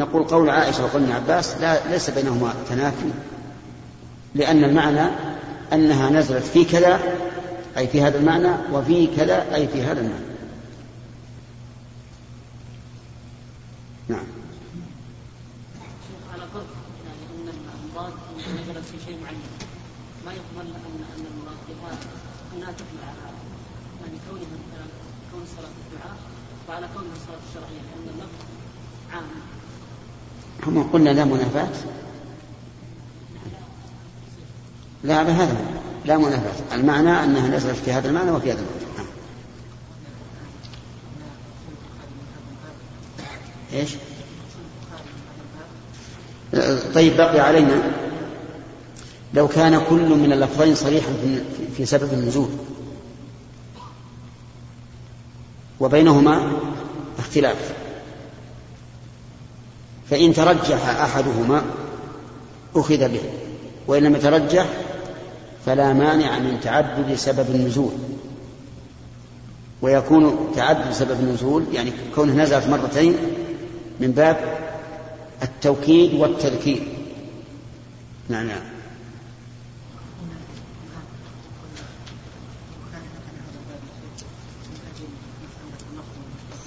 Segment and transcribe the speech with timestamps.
[0.00, 3.10] نقول قول عائشة وقول ابن عباس لا ليس بينهما تنافي
[4.34, 5.10] لأن المعنى
[5.72, 7.00] أنها نزلت في كذا
[7.78, 10.24] أي في هذا المعنى وفي كذا أي في هذا المعنى
[14.08, 14.24] نعم
[16.32, 16.66] على فرق
[17.06, 17.48] يعني ان
[17.84, 19.38] المراد نزلت في شيء معين
[20.26, 21.98] ما يقبل ان ان المراد بها
[22.56, 23.32] انها تحمل على
[24.00, 24.86] يعني كونها مثلا
[25.32, 26.16] كون الصلاه الدعاء
[26.68, 28.40] وعلى كونها الصلاه الشرعيه لأن اللفظ
[29.12, 29.24] عام
[30.66, 31.68] هم قلنا لا منافاة
[35.20, 35.56] لا بهذا
[36.04, 36.74] لا منافاة.
[36.74, 38.84] المعنى أنها نزلت في هذا المعنى وفي هذا المعنى.
[38.96, 39.06] نعم.
[43.72, 43.90] إيش؟
[46.94, 47.82] طيب بقي علينا.
[49.34, 51.08] لو كان كل من اللفظين صريحا
[51.76, 52.48] في سبب النزول.
[55.80, 56.52] وبينهما
[57.18, 57.74] اختلاف.
[60.10, 61.62] فإن ترجح أحدهما
[62.76, 63.22] أخذ به
[63.86, 64.66] وإن لم يترجح
[65.66, 67.92] فلا مانع من تعدد سبب النزول.
[69.82, 73.16] ويكون تعدد سبب النزول يعني كونه نزلت مرتين
[74.00, 74.58] من باب
[75.42, 76.82] التوكيد والتذكير.
[78.28, 78.46] نعم.
[78.46, 78.60] نعم.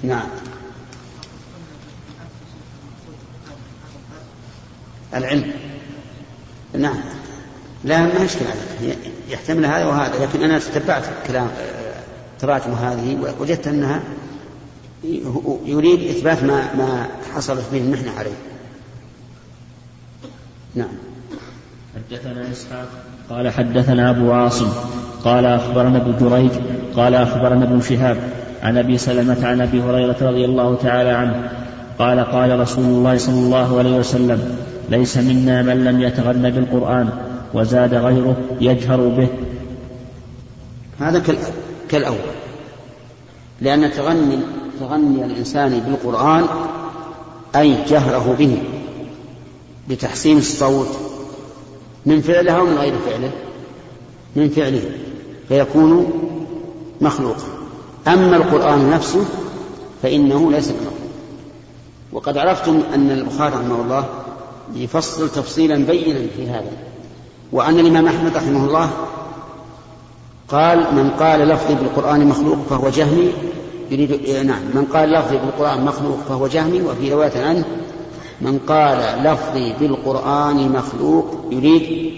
[0.03, 0.28] نعم
[5.13, 5.52] العلم.
[6.73, 6.97] نعم.
[7.84, 8.98] لا ما أشكل عليك.
[9.30, 11.48] يحتمل هذا وهذا لكن أنا تتبعت كلام
[12.40, 14.02] تراجم هذه وجدت أنها
[15.66, 18.38] يريد إثبات ما ما حصلت به المحنة عليه.
[20.75, 20.90] نعم.
[21.95, 22.88] حدثنا إسحاق
[23.30, 24.70] قال حدثنا أبو عاصم
[25.23, 26.52] قال أخبرنا ابن جريج
[26.95, 28.18] قال أخبرنا ابن شهاب
[28.64, 31.52] عن أبي سلمة عن أبي هريرة رضي الله تعالى عنه
[32.00, 34.58] قال قال رسول الله صلى الله عليه وسلم
[34.90, 37.09] ليس منا من لم يتغن بالقرآن
[37.54, 39.28] وزاد غيره يجهر به.
[41.00, 41.24] هذا
[41.90, 42.18] كالأول.
[43.62, 44.40] لأن تغني
[44.80, 46.46] تغني الإنسان بالقرآن
[47.56, 48.58] أي جهره به
[49.90, 50.88] بتحسين الصوت
[52.06, 53.31] من فعله أو من غير فعله
[54.36, 54.81] من فعله
[55.47, 56.12] فيكون
[57.02, 57.44] مخلوقا
[58.08, 59.25] أما القرآن نفسه
[60.03, 60.94] فإنه ليس بمخلوق
[62.12, 64.06] وقد عرفتم أن البخاري رحمه الله
[64.75, 66.93] يفصل تفصيلا بينا في هذا.
[67.53, 68.90] وأن الإمام أحمد رحمه الله
[70.47, 73.31] قال من قال لفظي بالقرآن مخلوق فهو جهمي
[73.91, 74.62] يريد نعم.
[74.74, 77.66] من قال لفظي بالقرآن مخلوق فهو جهمي وفي رواية عنه
[78.42, 82.13] من قال لفظي بالقرآن مخلوق يريد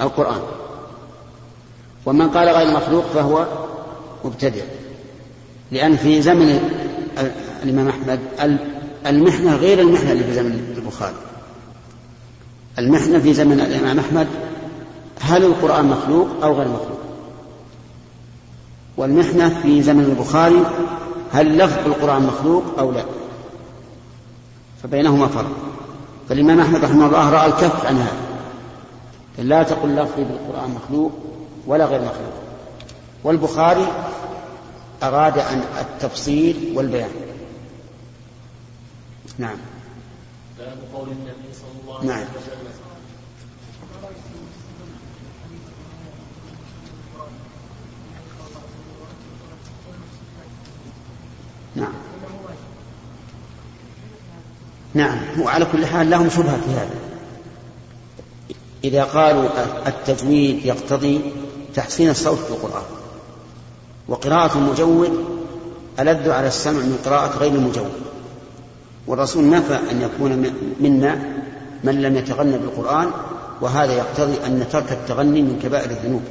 [0.00, 0.40] القرآن.
[2.06, 3.46] ومن قال غير مخلوق فهو
[4.24, 4.62] مبتدع.
[5.70, 6.60] لأن في زمن
[7.62, 8.20] الإمام أحمد
[9.06, 11.31] المحنة غير المحنة اللي في زمن البخاري.
[12.78, 14.26] المحنة في زمن الإمام أحمد
[15.20, 17.00] هل القرآن مخلوق أو غير مخلوق؟
[18.96, 20.62] والمحنة في زمن البخاري
[21.32, 23.04] هل لفظ القرآن مخلوق أو لا؟
[24.82, 25.50] فبينهما فرق.
[26.28, 28.22] فالإمام أحمد رحمه الله رأى الكف عن هذا.
[29.38, 31.12] لا تقل لفظي بالقرآن مخلوق
[31.66, 32.32] ولا غير مخلوق.
[33.24, 33.86] والبخاري
[35.02, 37.10] أراد أن التفصيل والبيان.
[39.38, 39.56] نعم.
[40.58, 42.20] باب قول النبي صلى الله عليه نعم.
[42.20, 42.52] وسلم.
[42.52, 42.61] نعم
[51.76, 51.92] نعم.
[55.40, 56.94] وعلى كل حال لهم شبهة في هذا.
[58.84, 59.48] إذا قالوا
[59.86, 61.20] التجويد يقتضي
[61.74, 62.82] تحسين الصوت في القرآن.
[64.08, 65.24] وقراءة المجود
[66.00, 67.92] ألذ على السمع من قراءة غير المجود.
[69.06, 71.14] والرسول نفى أن يكون منا
[71.84, 73.10] من لم يتغنى بالقرآن
[73.60, 76.22] وهذا يقتضي أن ترك التغني من كبائر الذنوب.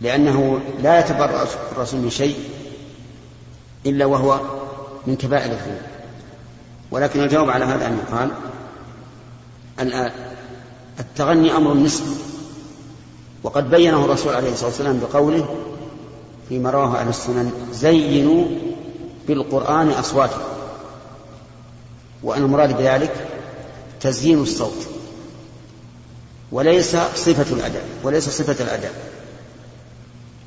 [0.00, 2.36] لأنه لا يتبرأ الرسول من شيء
[3.86, 4.40] إلا وهو
[5.06, 5.80] من كبائر الذنوب.
[6.90, 8.30] ولكن الجواب على هذا أن يقال
[9.80, 10.10] أن
[11.00, 12.16] التغني أمر نسبي
[13.42, 15.56] وقد بينه الرسول عليه الصلاة والسلام بقوله
[16.48, 18.44] فيما رواه أهل السنن زينوا
[19.28, 20.42] بالقرآن أصواتكم.
[22.22, 23.26] وأن المراد بذلك
[24.00, 24.86] تزيين الصوت
[26.52, 28.92] وليس صفة الأداء وليس صفة الأداء.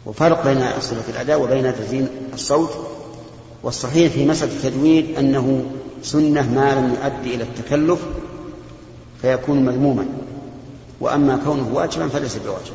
[0.05, 2.69] وفرق بين صفة الأداء وبين تزيين الصوت
[3.63, 5.65] والصحيح في مسألة التجويد أنه
[6.03, 7.99] سنة ما لم يؤدي إلى التكلف
[9.21, 10.05] فيكون مذموما.
[10.99, 12.73] وأما كونه واجبا فليس بواجب.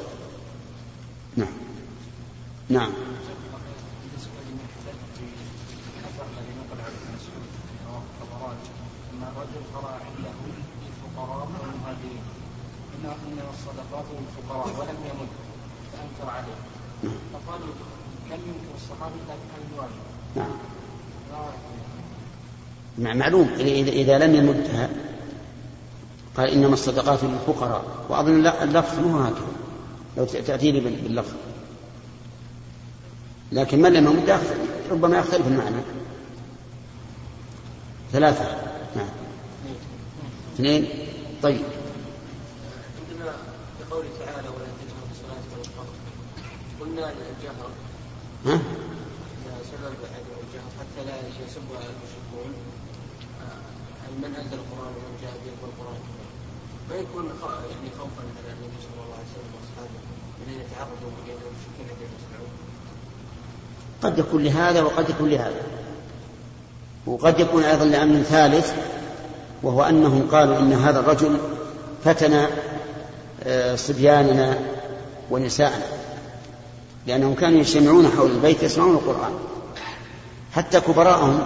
[1.37, 1.49] نعم.
[2.69, 2.91] نعم.
[13.33, 15.33] إنما الصدقات للفقراء ولم يمت
[15.93, 16.59] فأنكر عليه
[17.33, 17.75] فقالوا
[18.31, 20.03] لم ينكر الصحابي لكن الواجب
[20.37, 20.51] نعم
[21.33, 21.49] مع
[22.99, 24.89] معلوم إذا لم يمدها
[26.37, 27.85] قال إنما الصدقات للفقراء.
[28.09, 29.53] وأظن اللفظ مو هكذا.
[30.17, 31.35] لو تأتيني باللفظ.
[33.53, 34.41] لكن من لم يمد
[34.91, 35.83] ربما يختلف المعنى
[38.13, 38.45] ثلاثة.
[38.97, 39.09] نعم.
[40.55, 40.89] اثنين.
[41.43, 41.63] طيب.
[43.11, 43.33] عندنا
[43.91, 45.87] قوله تعالى ولا تجهر ولا القمر
[46.81, 47.71] قلنا الجهر
[48.47, 48.61] ها؟
[49.71, 49.93] سبب
[50.43, 51.17] الجهر حتى لا
[51.47, 52.22] يسب المشركون
[54.19, 56.01] من أنزل القرآن ومن جاء به القرآن
[56.89, 59.99] فيكون يعني خوفا على النبي صلى الله عليه وسلم وأصحابه
[60.39, 62.53] من أن يتعرضوا إلى المشركين الذين يسمعون.
[64.03, 65.63] قد يكون لهذا وقد يكون لهذا.
[67.07, 68.73] وقد يكون أيضا لأمر ثالث
[69.63, 71.39] وهو أنهم قالوا إن هذا الرجل
[72.05, 72.47] فتن
[73.45, 74.59] آه، صبياننا
[75.31, 75.87] ونساءنا
[77.07, 79.33] لأنهم كانوا يجتمعون حول البيت يسمعون القرآن.
[80.53, 81.45] حتى كبراءهم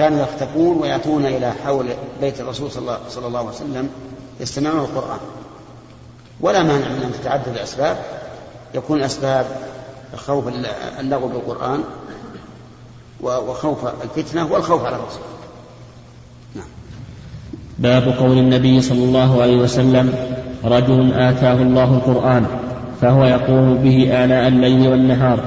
[0.00, 1.86] كانوا يختفون ويأتون إلى حول
[2.20, 3.88] بيت الرسول صلى الله عليه وسلم
[4.40, 5.18] يستمعون القرآن.
[6.40, 7.96] ولا مانع من أن تتعدد الأسباب.
[8.74, 9.46] يكون أسباب
[10.16, 10.44] خوف
[11.00, 11.84] اللغو بالقرآن
[13.20, 15.22] وخوف الفتنة والخوف على الرسول.
[16.54, 16.66] نعم.
[17.78, 20.14] باب قول النبي صلى الله عليه وسلم
[20.64, 22.46] رجل آتاه الله القرآن
[23.00, 25.40] فهو يقوم به آناء الليل والنهار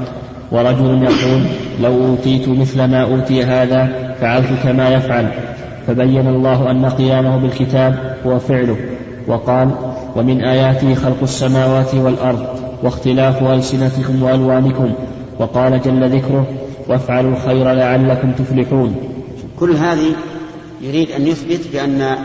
[0.52, 1.46] ورجل يقول
[1.82, 5.32] لو أوتيت مثل ما أوتي هذا فعلت كما يفعل.
[5.88, 8.78] فبين الله أن قيامه بالكتاب هو فعله.
[9.28, 9.70] وقال
[10.16, 12.46] ومن آياته خلق السماوات والأرض
[12.84, 14.94] واختلاف ألسنتكم وألوانكم.
[15.40, 16.46] وقال جل ذكره
[16.88, 18.96] وافعلوا الخير لعلكم تفلحون.
[19.60, 20.16] كل هذه
[20.82, 22.18] يريد أن يثبت بأن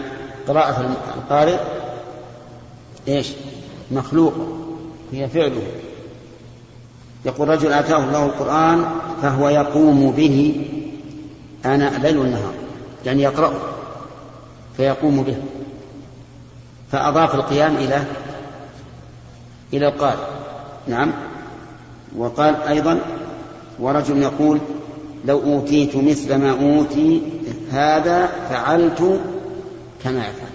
[0.49, 1.57] قراءة القارئ
[3.09, 3.29] إيش؟
[3.91, 4.33] مخلوق
[5.13, 5.63] هي فعله.
[7.27, 8.85] يقول رجل آتاه الله القرآن
[9.23, 10.67] فهو يقوم به.
[11.65, 12.53] آناء الليل والنهار
[13.07, 13.61] يعني يقرأه
[14.77, 15.37] فيقوم به.
[16.93, 18.05] فأضاف القيام إلى
[19.73, 20.25] إلى القارئ.
[20.87, 21.13] نعم.
[22.17, 23.01] وقال أيضا
[23.79, 24.59] ورجل يقول
[25.25, 27.23] لو أوتيت مثل ما أوتي
[27.71, 29.21] هذا فعلت
[30.05, 30.49] كما يفعل.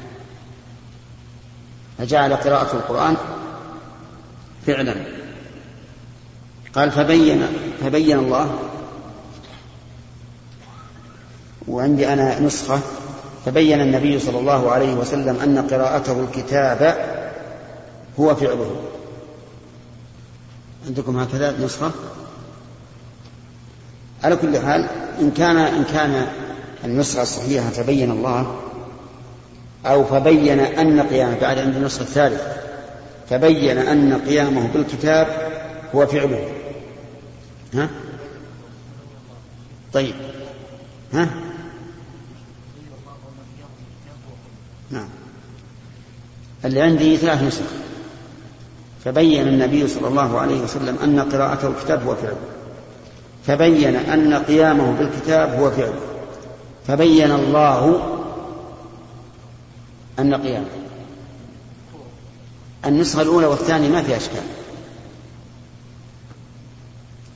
[1.98, 3.16] فجعل قراءة القرآن
[4.68, 5.23] فعلا.
[6.76, 7.48] قال فبين
[7.82, 8.60] فبين الله.
[11.68, 12.80] وعندي أنا نسخة.
[13.46, 16.98] فبين النبي صلى الله عليه وسلم أن قراءته الكتاب
[18.20, 18.82] هو فعله.
[20.88, 21.92] عندكم هكذا نسخة؟
[24.24, 24.88] على كل حال
[25.22, 26.28] إن كان إن كان
[26.86, 28.60] النسخة الصحيحة فبين الله
[29.86, 32.54] أو فبين أن قيامه بعد عند النسخة الثالثة
[33.30, 35.28] فبين أن قيامه بالكتاب
[35.96, 36.48] هو فعله.
[37.76, 37.90] ها؟
[39.94, 40.16] طيب.
[41.14, 41.30] ها؟
[44.92, 45.10] نعم.
[46.66, 47.66] اللي عندي ثلاث نسخ.
[49.06, 52.38] فبين النبي صلى الله عليه وسلم أن قراءته الكتاب هو فعله
[53.48, 56.00] فبين أن قيامه بالكتاب هو فعله
[56.88, 58.10] فبين الله
[60.20, 60.66] أن قيامه.
[62.86, 64.44] النسخة الأولى والثانية ما فيها أشكال.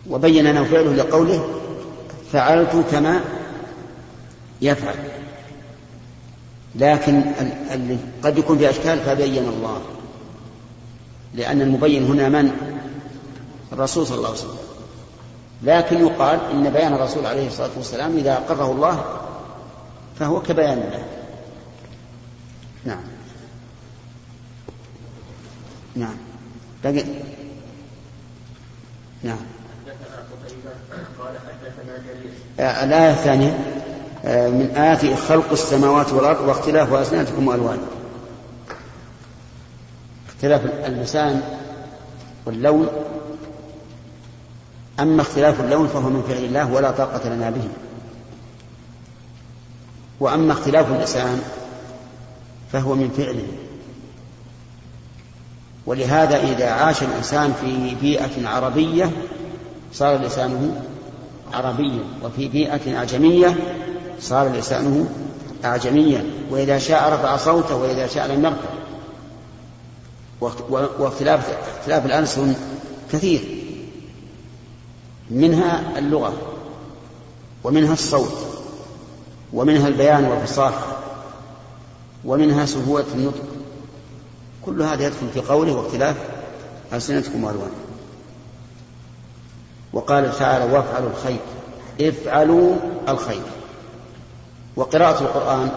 [0.10, 1.50] وبين أنه فعله لقوله
[2.32, 3.22] فعلت كما
[4.62, 4.96] يفعل.
[6.76, 7.24] لكن
[8.24, 9.82] قد يكون في أشكال فبين الله.
[11.34, 12.52] لأن المبين هنا من؟
[13.74, 14.68] الرسول صلى الله عليه وسلم.
[15.64, 19.06] لكن يقال إن بيان الرسول عليه الصلاة والسلام إذا أقره الله
[20.20, 21.06] فهو كبيان الله
[22.86, 23.04] نعم.
[25.96, 26.18] نعم.
[26.84, 27.04] بقي
[29.24, 29.57] نعم.
[32.60, 33.78] الآية الثانية
[34.26, 37.88] آه، من آيات خلق السماوات والأرض واختلاف ألسنتكم وألوانكم.
[40.28, 41.42] اختلاف اللسان
[42.46, 42.88] واللون
[45.00, 47.68] أما اختلاف اللون فهو من فعل الله ولا طاقة لنا به.
[50.20, 51.42] وأما اختلاف اللسان
[52.72, 53.48] فهو من فعله.
[55.86, 59.12] ولهذا إذا عاش الإنسان في بيئة عربية
[59.94, 60.82] صار لسانه
[61.54, 63.56] عربيا وفي بيئة أعجمية
[64.20, 65.10] صار لسانه
[65.66, 68.70] أعجميا وإذا شاء رفع صوته وإذا شاء لم يرفع.
[71.00, 72.56] واختلاف اختلاف الألسن
[73.12, 73.42] كثير.
[75.32, 76.34] منها اللغة
[77.64, 78.38] ومنها الصوت
[79.54, 80.98] ومنها البيان والفصاحة
[82.26, 83.44] ومنها سهولة النطق.
[84.66, 86.16] كل هذا يدخل في قوله واختلاف
[86.94, 87.87] ألسنتكم وألوانكم.
[89.94, 91.40] وقال تعالى وافعلوا الخير.
[92.02, 92.76] افعلوا
[93.10, 93.42] الخير.
[94.76, 95.70] وقراءة القرآن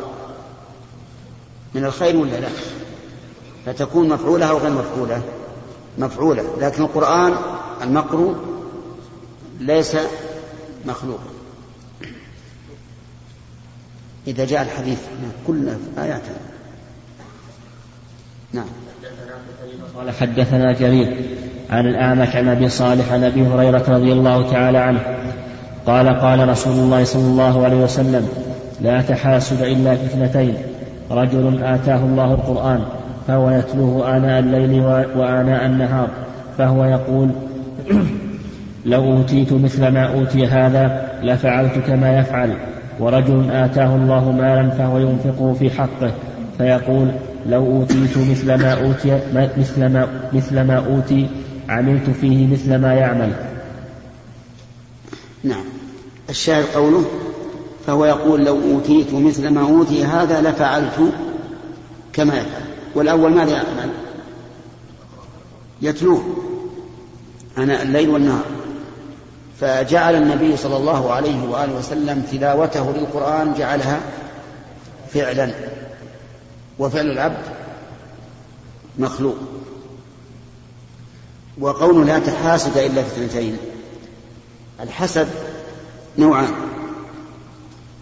[1.75, 2.49] من الخير ولا لا؟
[3.67, 5.23] فتكون مفعولة أو غير مفعولة؟
[5.99, 7.35] مفعولة لكن القرآن
[7.83, 8.37] المقروء
[9.61, 9.97] ليس
[10.87, 11.31] مخلوقا
[14.27, 14.99] إذا جاء الحديث
[15.47, 16.23] كلنا في آيات.
[18.53, 18.67] نعم.
[19.97, 21.37] قال حدثنا جرير.
[21.71, 25.01] عن الأعمش عن أبي صالح عن أبي هريرة رضي الله تعالى عنه.
[25.87, 28.29] قال قال رسول الله صلى الله عليه وسلم
[28.81, 30.55] لا تحاسد إلا في اثنتين.
[31.11, 32.81] رجل آتاه الله القرآن
[33.29, 34.81] فهو يتلوه آناء الليل
[35.17, 36.09] وآناء النهار.
[36.59, 37.29] فهو يقول
[38.87, 42.51] لو أوتيت مثل ما أوتي هذا لفعلت كما يفعل.
[43.01, 46.11] ورجل آتاه الله مالا فهو ينفقه في حقه.
[46.59, 47.09] فيقول
[47.47, 49.19] لو أوتيت مثل ما أوتي
[49.59, 51.27] مثل ما مثل ما أوتي
[51.71, 53.33] عملت فيه مثل ما يعمل.
[55.45, 55.65] نعم.
[56.31, 57.05] الشاهد قوله
[57.87, 61.13] فهو يقول لو أوتيت مثل ما أوتي هذا لفعلت
[62.13, 62.63] كما يفعل.
[62.95, 63.91] والأول ماذا يعمل؟
[65.83, 66.23] يتلوه.
[67.59, 68.45] أنا الليل والنهار.
[69.61, 74.01] فجعل النبي صلى الله عليه وآله وسلم تلاوته للقرآن جعلها
[75.15, 75.51] فعلا.
[76.79, 77.45] وفعل العبد
[78.99, 79.37] مخلوق.
[81.59, 83.57] وقول لا تحاسد إلا في اثنتين.
[84.81, 85.29] الحسد
[86.19, 86.53] نوعان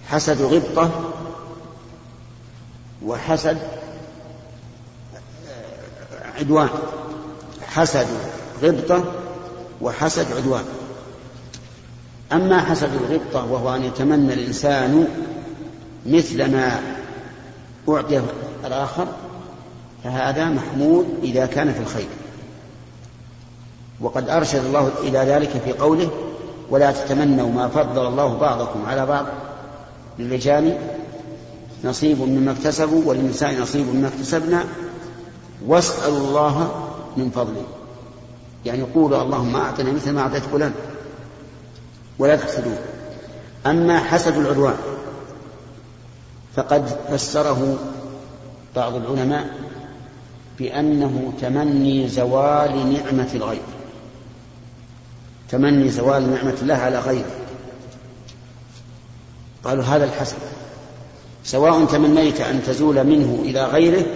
[0.09, 0.90] حسد غبطة
[3.05, 3.59] وحسد
[6.38, 6.69] عدوان.
[7.67, 8.07] حسد
[8.62, 9.05] غبطة
[9.81, 10.64] وحسد عدوان.
[12.33, 15.09] أما حسد الغبطة وهو أن يتمنى الإنسان
[16.07, 16.81] مثل ما
[17.88, 18.23] أعطي
[18.64, 19.07] الآخر
[20.05, 22.09] فهذا محمود إذا كان في الخير.
[24.00, 26.09] وقد أرشد الله إلى ذلك في قوله
[26.71, 29.26] ولا تتمنوا ما فضل الله بعضكم على بعض
[30.19, 30.78] للرجال
[31.85, 34.64] نصيب مما اكتسبوا وللنساء نصيب مما اكتسبنا
[35.67, 36.71] واسألوا الله
[37.17, 37.62] من فضله.
[38.64, 40.73] يعني قولوا اللهم أعطنا مثل ما أعطيت فلان
[42.19, 42.78] ولا تحسدوه
[43.67, 44.76] أما حسد العدوان
[46.57, 47.76] فقد فسره
[48.76, 49.55] بعض العلماء
[50.59, 53.77] بأنه تمني زوال نعمة الغير
[55.49, 57.31] تمني زوال نعمة الله على غيره.
[59.64, 60.37] قالوا هذا الحسد
[61.45, 64.07] سواء تمنيت أن تزول منه إلى غيره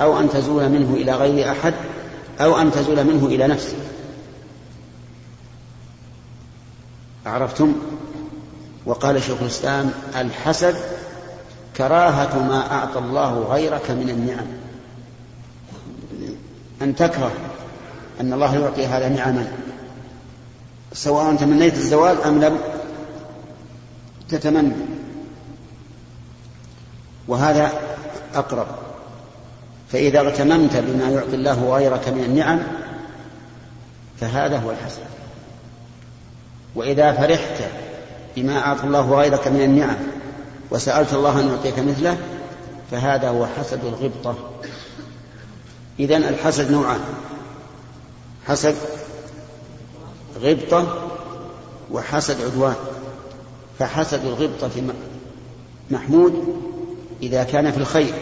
[0.00, 1.74] أو أن تزول منه إلى غير أحد
[2.40, 3.76] أو أن تزول منه إلى نفسه.
[7.26, 7.74] عرفتم؟
[8.86, 10.76] وقال شيخ الإسلام الحسد
[11.76, 14.46] كراهة ما أعطى الله غيرك من النعم.
[16.82, 17.32] أن تكره
[18.20, 19.52] أن الله يعطي هذا نعما.
[20.92, 22.58] سواء تمنيت الزوال أم لم
[24.28, 24.74] تتمنى.
[27.28, 27.72] وهذا
[28.34, 28.66] أقرب.
[29.92, 32.60] فإذا اغتممت بما يعطي الله غيرك من النعم
[34.20, 35.02] فهذا هو الحسد
[36.74, 37.62] وإذا فرحت
[38.36, 39.96] بما أعطى الله غيرك من النعم
[40.70, 42.18] وسألت الله أن يعطيك مثله
[42.90, 44.34] فهذا هو حسد الغبطة.
[46.00, 47.00] إذا الحسد نوعان.
[48.46, 48.74] حسد
[50.42, 51.08] غبطة
[51.90, 52.74] وحسد عدوان.
[53.78, 54.82] فحسد الغبطة في
[55.90, 56.56] محمود
[57.22, 58.14] إذا كان في الخير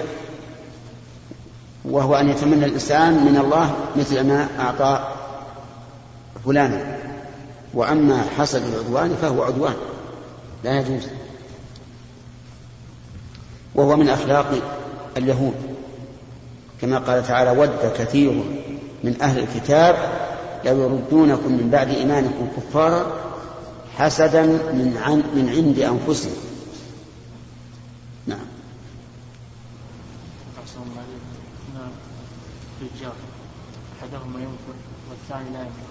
[1.85, 5.15] وهو أن يتمنى الإنسان من الله مثل ما أعطى
[6.45, 6.99] فلانا.
[7.75, 9.75] وأما حسد العدوان فهو عدوان
[10.65, 11.07] لا يجوز.
[13.75, 14.51] وهو من أخلاق
[15.17, 15.55] اليهود
[16.81, 18.31] كما قال تعالى ود كثير
[19.05, 19.97] من أهل الكتاب
[20.65, 23.13] لو يردونكم من بعد إيمانكم كفارا
[23.97, 26.37] حسدا من عن من عند أنفسهم
[28.27, 28.47] نعم.
[33.99, 34.79] أحدهما ينفق
[35.11, 35.89] والثاني لا ينفق.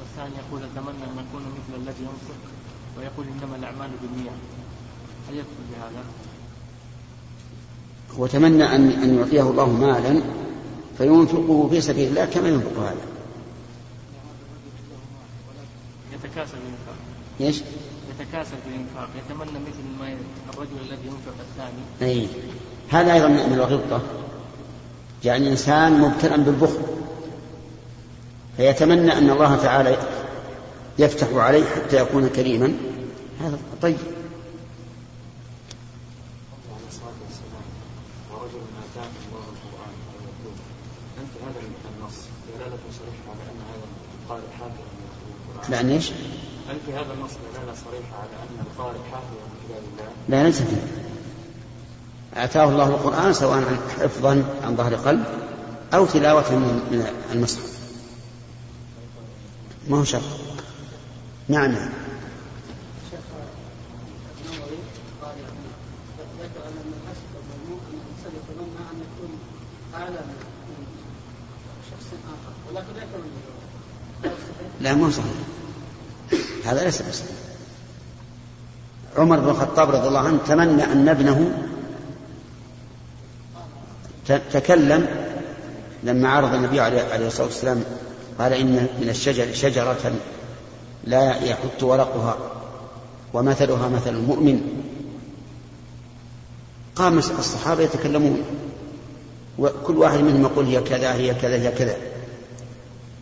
[0.00, 2.40] والثاني يقول أتمنى أن أكون مثل الذي ينفق
[2.98, 4.30] ويقول إنما الأعمال بالنية.
[5.28, 6.04] هل يدخل بهذا؟
[8.18, 10.22] هو تمنى أن أن يعطيه الله مالا
[10.98, 13.13] فينفقه في سبيل الله كما ينفق هذا.
[16.24, 16.96] يتكاسل بالإنفاق.
[17.40, 17.62] إيش؟
[18.10, 20.16] يتكاسل بالإنفاق، يتمنى مثل ما
[20.54, 22.12] الرجل الذي ينفق الثاني.
[22.12, 22.28] أي
[22.90, 24.00] هذا أيضا من الغبطة.
[25.24, 26.80] يعني إنسان مبتلى بالبخل
[28.56, 29.98] فيتمنى أن الله تعالى
[30.98, 32.74] يفتح عليه حتى يكون كريما
[33.40, 33.96] هذا طيب
[38.32, 40.56] ورجل آتاه الله القرآن ويتلوه
[41.20, 41.60] أنت هذا
[41.98, 42.16] النص
[42.48, 43.86] دلالة صريحة على أن هذا
[44.22, 45.06] القارئ حافظ من
[45.54, 46.10] القرآن لأن إيش؟
[46.68, 50.64] هل في هذا النص دلالة صريحة على أن القارئ حافظ من كتاب الله؟ لا فيه.
[52.34, 55.24] آتاه الله القرآن سواء عن حفظا عن ظهر قلب
[55.94, 57.78] أو تلاوة من المصحف.
[59.88, 60.22] ما هو شرط.
[61.48, 61.72] نعم.
[61.72, 61.88] نعم
[74.80, 75.24] لا مو صحيح.
[76.64, 77.43] هذا ليس بصحيح.
[79.18, 81.50] عمر بن الخطاب رضي الله عنه تمنى أن ابنه
[84.52, 85.06] تكلم
[86.04, 87.84] لما عرض النبي عليه الصلاة والسلام
[88.38, 90.12] قال إن من الشجر شجرة
[91.04, 92.36] لا يحت ورقها
[93.32, 94.60] ومثلها مثل المؤمن.
[96.96, 98.42] قام الصحابة يتكلمون
[99.58, 101.96] وكل واحد منهم يقول هي كذا هي كذا هي كذا.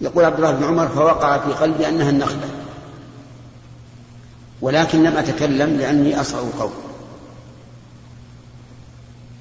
[0.00, 2.48] يقول عبد الله بن عمر فوقع في قلبي أنها النخلة.
[4.62, 6.72] ولكن لم أتكلم لأني أصعب القوم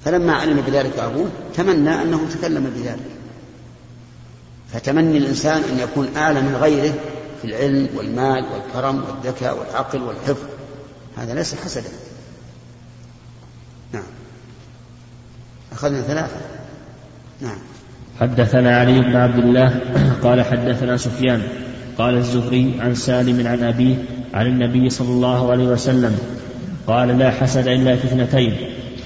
[0.06, 3.12] فلما علم بذلك أبوه تمنى أنه تكلم بذلك.
[4.74, 6.94] فتمني الإنسان أن يكون أعلى من غيره
[7.42, 10.48] في العلم والمال والكرم والذكاء والعقل والحفظ.
[11.18, 11.90] هذا ليس حسدا.
[13.94, 14.04] نعم.
[15.72, 16.42] أخذنا ثلاثة.
[17.42, 17.58] نعم.
[18.20, 19.80] حدثنا علي بن عبد الله
[20.24, 21.42] قال حدثنا سفيان
[21.98, 23.96] قال الزهري عن سالم عن أبيه
[24.34, 26.18] عن النبي صلى الله عليه وسلم
[26.88, 28.54] قال لا حسد إلا في اثنتين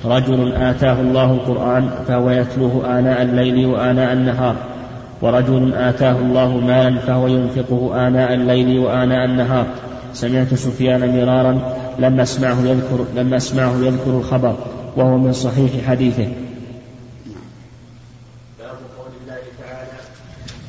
[0.05, 4.55] رجل آتاه الله القرآن فهو يتلوه آناء الليل وآناء النهار
[5.21, 9.65] ورجل آتاه الله مالا فهو ينفقه آناء الليل وآناء النهار
[10.13, 14.55] سمعت سفيان مرارا لم أسمعه يذكر لم أسمعه يذكر الخبر
[14.95, 16.27] وهو من صحيح حديثه.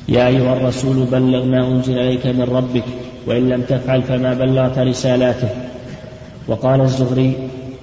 [0.07, 2.83] يا أيها الرسول بلغ ما أنزل إليك من ربك
[3.27, 5.49] وإن لم تفعل فما بلغت رسالاته.
[6.47, 7.33] وقال الزهري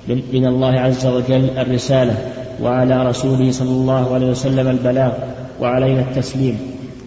[0.08, 2.14] من الله عز وجل الرسالة
[2.62, 5.12] وعلى رسوله صلى الله عليه وسلم البلاغ
[5.60, 6.58] وعلينا التسليم.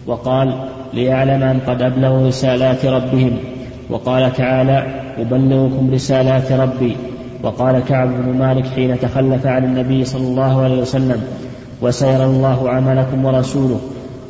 [0.08, 0.54] وقال
[0.94, 3.38] ليعلم أن قد أبلغوا رسالات ربهم.
[3.90, 4.86] وقال تعالى
[5.18, 6.96] أبلغكم رسالات ربي.
[7.44, 11.24] وقال كعب بن مالك حين تخلف عن النبي صلى الله عليه وسلم
[11.82, 13.80] وسيرى الله عملكم ورسوله.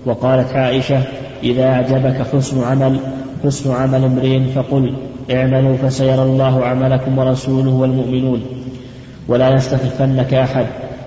[0.06, 1.02] وقالت عائشة
[1.43, 3.00] إذا أعجبك حسن عمل
[3.43, 4.93] حسن عمل امرئ فقل
[5.32, 8.41] اعملوا فسيرى الله عملكم ورسوله والمؤمنون.
[9.28, 10.65] ولا يستخفنك أحد.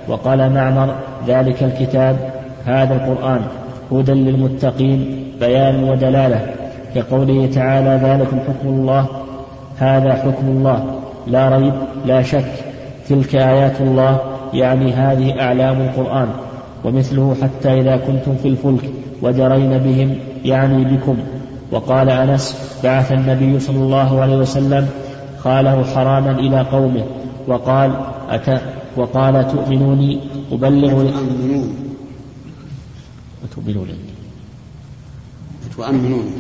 [0.08, 0.94] وقال معمر
[1.28, 2.16] ذلك الكتاب
[2.64, 3.40] هذا القرآن
[3.92, 6.40] هدى للمتقين بيان ودلالة.
[6.94, 9.06] كقوله تعالى ذلكم حكم الله
[9.78, 10.84] هذا حكم الله
[11.26, 11.74] لا ريب
[12.06, 12.52] لا شك.
[13.08, 14.18] تلك آيات الله
[14.54, 16.28] يعني هذه أعلام القرآن.
[16.84, 18.90] ومثله حتى إذا كنتم في الفلك
[19.22, 20.14] وجرين بهم
[20.44, 21.16] يعني بكم.
[21.70, 24.88] وقال أنس بعث النبي صلى الله عليه وسلم
[25.38, 27.06] خاله حراما إلى قومه
[27.46, 27.96] وقال
[28.28, 28.62] أت
[28.96, 30.20] وقال تؤمنوني
[30.52, 31.74] أبلغ وتؤمنوني
[35.66, 36.32] وتؤمنوني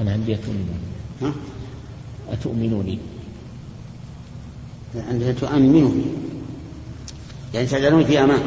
[0.00, 0.86] أنا عندي أتؤمنوني
[1.22, 1.32] ها؟
[2.32, 2.98] أتؤمنوني
[5.08, 6.02] عندنا تؤمنوني
[7.54, 8.40] يعني تجعلوني في أمان.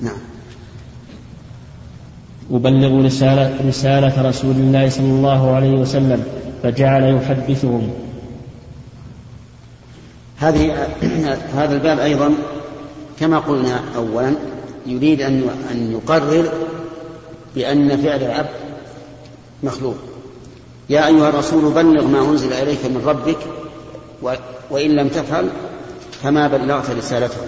[0.00, 0.16] نعم.
[2.52, 6.24] أبلغ رسالة, رسالة رسول الله صلى الله عليه وسلم
[6.62, 7.92] فجعل يحدثهم.
[10.36, 10.88] هذه
[11.58, 12.34] هذا الباب أيضا
[13.20, 14.34] كما قلنا أولا
[14.86, 16.52] يريد أن أن يقرر
[17.54, 18.48] بأن فعل العبد
[19.62, 19.96] مخلوق.
[20.90, 23.38] يا أيها الرسول بلغ ما أنزل إليك من ربك
[24.70, 25.48] وإن لم تفعل
[26.22, 27.40] فما بلغت رسالته.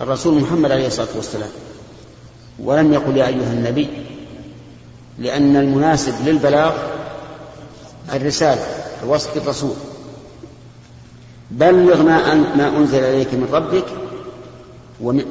[0.00, 1.50] الرسول محمد عليه الصلاة والسلام.
[2.64, 3.88] ولم يقل يا أيها النبي
[5.18, 6.72] لأن المناسب للبلاغ
[8.14, 8.62] الرسالة
[9.02, 9.74] الوصف بالرسول
[11.50, 13.84] بلغ ما ما أنزل إليك من ربك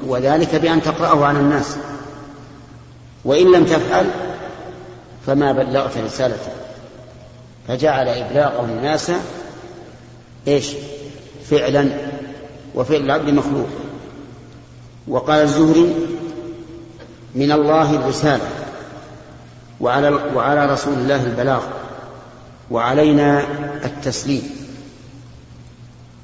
[0.07, 1.77] وذلك بأن تقرأه على الناس.
[3.25, 4.05] وإن لم تفعل
[5.27, 6.51] فما بلغت رسالته.
[7.67, 9.11] فجعل إبلاغه الناس
[10.47, 10.67] إيش؟
[11.49, 11.89] فعلا
[12.75, 13.67] وفعل العبد مخلوق.
[15.07, 15.95] وقال الزهري
[17.35, 18.49] من الله الرسالة
[19.81, 21.63] وعلى, وعلى رسول الله البلاغ
[22.71, 23.43] وعلينا
[23.85, 24.43] التسليم.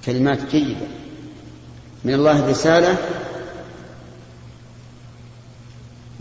[0.05, 0.87] كلمات جيدة.
[2.03, 2.97] من الله الرسالة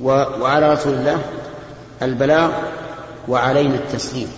[0.02, 1.22] وعلى رسول الله
[2.02, 2.52] البلاغ
[3.28, 4.32] وعلينا التسليم.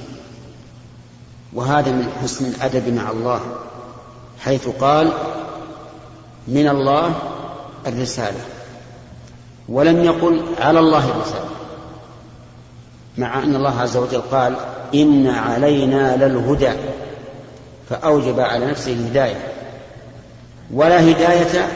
[1.52, 3.40] وهذا من حسن الأدب مع الله
[4.40, 5.12] حيث قال
[6.48, 7.14] من الله
[7.86, 8.55] الرسالة.
[9.68, 11.48] ولم يقل على الله الرسالة
[13.18, 14.56] مع أن الله عز وجل قال
[14.94, 16.72] إن علينا للهدى
[17.90, 19.52] فأوجب على نفسه الهداية.
[20.74, 21.68] ولا هداية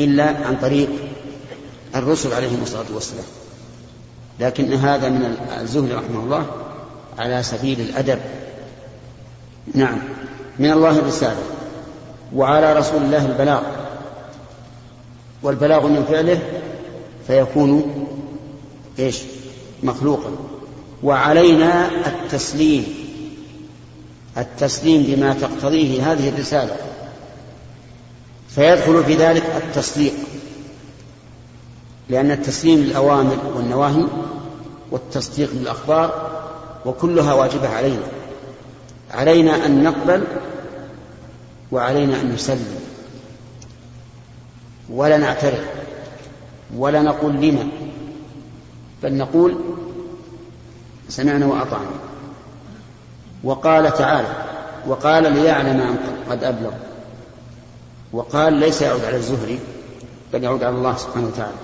[0.00, 0.88] إلا عن طريق
[1.96, 3.24] الرسل عليهم الصلاة والسلام.
[4.40, 6.46] لكن هذا من الزهد رحمه الله
[7.18, 8.18] على سبيل الأدب.
[9.74, 9.98] نعم
[10.58, 11.42] من الله الرسالة
[12.34, 13.62] وعلى رسول الله البلاغ.
[15.42, 16.38] والبلاغ من فعله
[17.26, 18.06] فيكون
[18.98, 19.22] إيش؟
[19.82, 20.30] مخلوقا.
[21.02, 22.84] وعلينا التسليم
[24.38, 26.76] التسليم بما تقتضيه هذه الرسالة.
[28.48, 30.12] فيدخل في ذلك التصديق
[32.08, 34.04] لأن التسليم للأوامر والنواهي
[34.90, 36.30] والتصديق بالأخبار
[36.86, 38.06] وكلها واجبة علينا.
[39.10, 40.24] علينا أن نقبل
[41.72, 42.80] وعلينا أن نسلم.
[44.90, 45.64] ولا نعترض
[46.74, 47.68] ولا نقول لما
[49.02, 49.56] بل نقول
[51.08, 51.90] سمعنا وأطعنا.
[53.44, 54.28] وقال تعالى
[54.86, 55.98] وقال ليعلم أن
[56.30, 56.72] قد أبلغ.
[58.12, 59.58] وقال ليس يعود على الزهري
[60.32, 61.56] بل يعود على الله سبحانه وتعالى.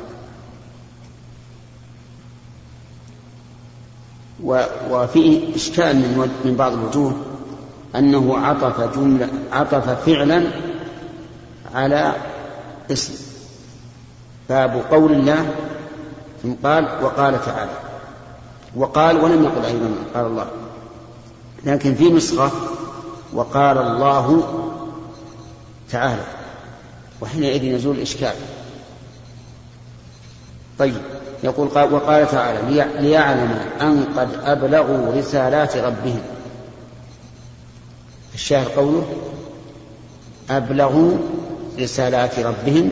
[4.91, 7.17] وفيه إشكال من, من بعض الوجوه
[7.97, 10.45] أنه عطف جملة عطف فعلا
[11.75, 12.15] على
[12.91, 13.32] اسم.
[14.49, 15.51] باب قول الله
[16.43, 17.71] ثم قال وقال تعالى.
[18.77, 20.47] وقال ولم يقل أيضا قال الله.
[21.65, 22.51] لكن في نسخة
[23.33, 24.43] وقال الله
[25.91, 26.23] تعالى.
[27.21, 28.35] وحينئذ يزول الإشكال.
[30.79, 31.03] طيب
[31.45, 36.23] يقول قال وقال تعالى ليعلم أن قد أبلغوا رسالات ربهم.
[38.35, 39.07] الشاهد قوله
[40.51, 41.19] أبلغوا
[41.79, 42.91] رسالات ربهم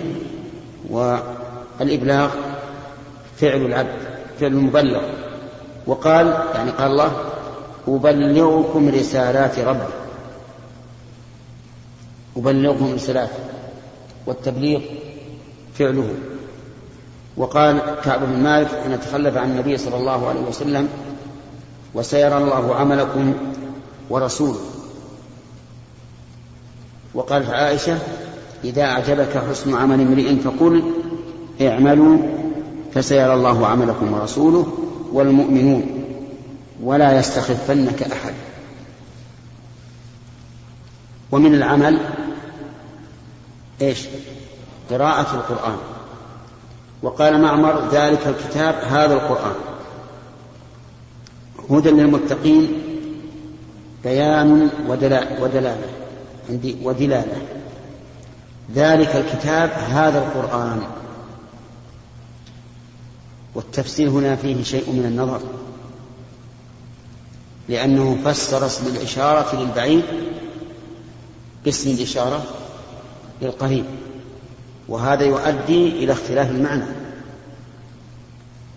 [1.81, 2.31] والإبلاغ
[3.37, 3.99] فعل العبد
[4.41, 5.03] فعل المبلغ.
[5.87, 7.13] وقال يعني قال الله
[7.89, 9.93] أبلغكم رسالات ربي.
[12.37, 13.31] أبلغكم رسالات
[14.27, 14.81] والتبليغ
[15.75, 16.15] فعله.
[17.37, 20.89] وقال كعب بن مالك حين تخلف عن النبي صلى الله عليه وسلم
[21.95, 23.35] وسيرى الله عملكم
[24.11, 24.61] ورسوله.
[27.15, 27.99] وقالت عائشة
[28.65, 30.83] إذا أعجبك حسن عمل امرئ فقل
[31.63, 32.19] اعملوا
[32.95, 34.67] فسيرى الله عملكم ورسوله
[35.13, 36.05] والمؤمنون
[36.83, 38.35] ولا يستخفنك أحد.
[41.33, 41.99] ومن العمل
[43.83, 44.07] إيش؟
[44.91, 45.77] قراءة القرآن.
[47.03, 49.55] وقال معمر ذلك الكتاب هذا القرآن.
[51.71, 52.83] هدى للمتقين
[54.05, 54.71] بيان
[55.41, 55.77] ودلالة
[56.51, 57.43] عندي ودلالة.
[58.75, 60.83] ذلك الكتاب هذا القرآن.
[63.55, 65.41] والتفسير هنا فيه شيء من النظر
[67.69, 70.05] لأنه فسر اسم الإشارة للبعيد
[71.65, 72.45] باسم الإشارة
[73.43, 73.85] للقريب
[74.89, 76.85] وهذا يؤدي إلى اختلاف المعنى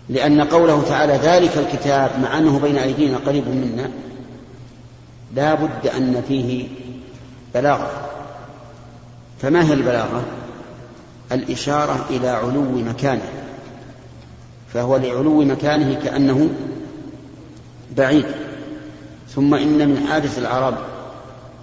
[0.08, 3.90] لأن قوله تعالى ذلك الكتاب مع أنه بين أيدينا قريب منا
[5.34, 6.68] لا بد أن فيه
[7.54, 7.90] بلاغة.
[9.42, 10.24] فما هي البلاغة؟
[11.32, 13.43] الإشارة إلى علو مكانه.
[14.74, 16.50] فهو لعلو مكانه كأنه
[17.96, 18.26] بعيد.
[19.28, 20.78] ثم إن من عادة العرب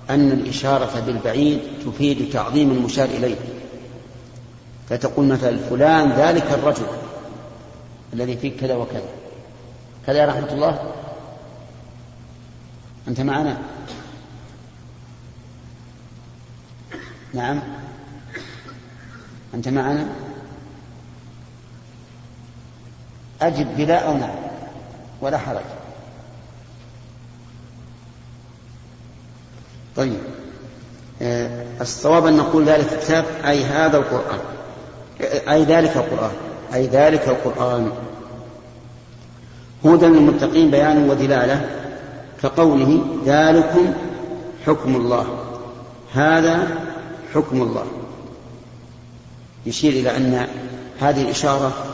[0.09, 3.35] أن الإشارة بالبعيد تفيد تعظيم المشار إليه.
[4.89, 6.85] فتقول مثلا فلان ذلك الرجل
[8.13, 9.09] الذي فيه كذا وكذا.
[10.07, 10.91] كذا يا رحمة الله؟
[13.07, 13.57] أنت معنا؟
[17.33, 17.59] نعم.
[19.53, 20.07] أنت معنا؟
[23.41, 24.35] أجب بلا أو نعم
[25.21, 25.61] ولا حرج.
[29.95, 30.19] طيب
[31.21, 34.39] آه، الصواب أن نقول ذلك الكتاب أي هذا القرآن
[35.49, 36.31] أي ذلك القرآن
[36.73, 37.91] أي ذلك القرآن.
[39.85, 41.69] هدى للمتقين بيان ودلالة
[42.43, 43.93] كقوله ذلكم
[44.65, 45.25] حكم الله.
[46.13, 46.67] هذا
[47.33, 47.85] حكم الله.
[49.65, 50.47] يشير إلى أن
[50.99, 51.90] هذه الإشارة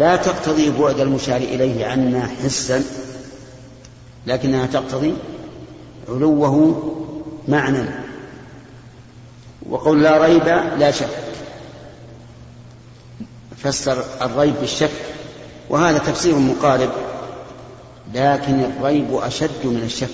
[0.00, 2.84] لا تقتضي بعد المشار إليه عنا حسا
[4.26, 5.14] لكنها تقتضي
[6.08, 6.82] علوه
[7.48, 7.88] معنى.
[9.68, 10.44] وقول لا ريب
[10.78, 11.08] لا شك.
[13.56, 14.90] فسر الريب بالشك
[15.70, 16.90] وهذا تفسير مقارب
[18.14, 20.08] لكن الريب أشد من الشك.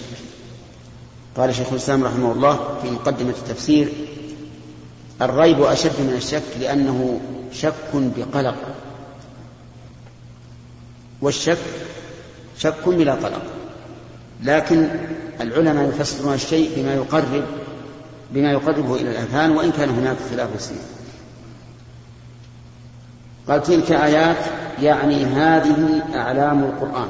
[1.37, 3.92] قال شيخ الإسلام رحمه الله في مقدمة التفسير
[5.22, 7.20] الريب أشد من الشك لأنه
[7.53, 8.57] شك بقلق.
[11.20, 11.59] والشك
[12.59, 13.42] شك بلا قلق
[14.42, 14.88] لكن
[15.40, 17.44] العلماء يفسرون الشيء بما يقرب
[18.31, 20.83] بما يقربه إلى الأذهان وإن كان هناك خلاف السنين
[23.48, 24.37] قال تلك آيات
[24.83, 27.09] يعني هذه أعلام القرآن.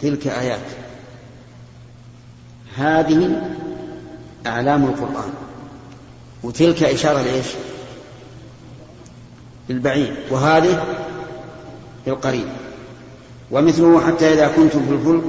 [0.00, 0.60] تلك آيات.
[2.76, 3.42] هذه
[4.46, 5.30] أعلام القرآن.
[6.42, 7.46] وتلك إشارة لإيش؟
[9.68, 10.84] للبعيد وهذه
[12.06, 12.48] للقريب
[13.50, 15.24] ومثله حتى إذا كنتم في الفلك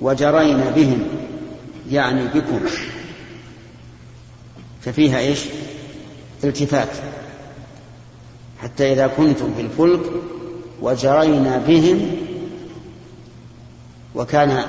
[0.00, 1.08] وجرين بهم
[1.90, 2.60] يعني بكم
[4.80, 5.40] ففيها إيش؟
[6.44, 6.88] التفات
[8.62, 10.00] حتى إذا كنتم في الفلك
[10.80, 12.16] وجرينا بهم
[14.14, 14.64] وكان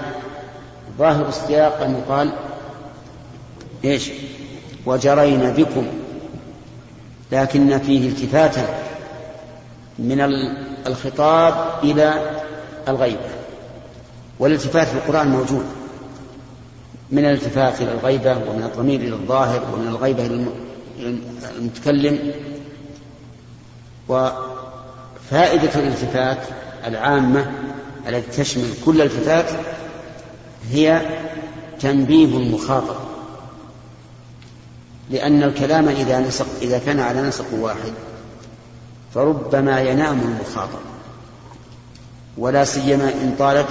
[0.97, 2.33] ظاهر السياق أن يقال
[3.85, 4.09] إيش؟
[4.85, 5.87] وجرينا بكم
[7.33, 8.83] لكن فيه التفاتا
[9.99, 10.21] من
[10.87, 12.31] الخطاب إلى
[12.87, 13.29] الغيبة.
[14.39, 15.65] والالتفات في القرآن موجود.
[17.11, 20.47] من الالتفات إلى الغيبة ومن الضمير إلى الظاهر ومن الغيبة إلى
[21.57, 22.31] المتكلم.
[24.09, 26.37] وفائدة الالتفات
[26.85, 27.51] العامة
[28.07, 29.45] التي تشمل كل الالتفات
[30.71, 31.01] هي
[31.79, 33.12] تنبيه المخاطب.
[35.09, 37.93] لأن الكلام إذا نسق إذا كان على نسق واحد
[39.13, 40.79] فربما ينام المخاطب.
[42.37, 43.67] ولا سيما إن طالت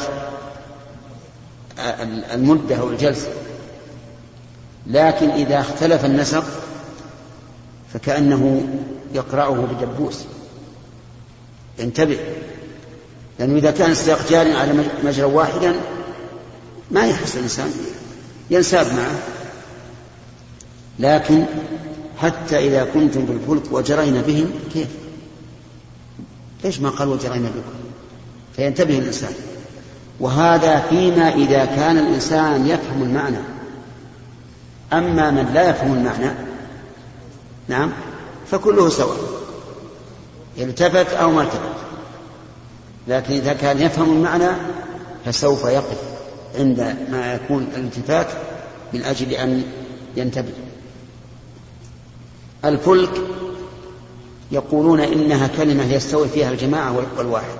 [2.32, 3.28] المدة أو الجلسة.
[4.86, 6.44] لكن إذا اختلف النسق
[7.94, 8.66] فكأنه
[9.14, 10.24] يقرأه بدبوس.
[11.80, 12.18] انتبه.
[13.38, 15.74] لأنه إذا كان السياق جاري على مجرى واحدا
[16.90, 17.70] ما يحس الإنسان
[18.50, 19.41] ينساب معه.
[20.98, 21.44] لكن
[22.18, 24.88] حتى إذا كنتم بالفلك وجرينا بهم كيف؟
[26.64, 27.72] ليش ما قال وجرينا بكم؟
[28.56, 29.32] فينتبه الإنسان.
[30.20, 33.38] وهذا فيما إذا كان الإنسان يفهم المعنى.
[34.92, 36.30] أما من لا يفهم المعنى
[37.68, 37.92] نعم
[38.50, 39.16] فكله سواء
[40.58, 41.60] التفت أو ما التفت.
[43.08, 44.50] لكن إذا كان يفهم المعنى
[45.24, 45.98] فسوف يقف
[46.58, 48.26] عند ما يكون الالتفات
[48.92, 49.62] من أجل أن
[50.16, 50.52] ينتبه.
[52.64, 53.10] الفلك
[54.52, 57.58] يقولون إنها كلمة يستوي فيها الجماعة والواحد.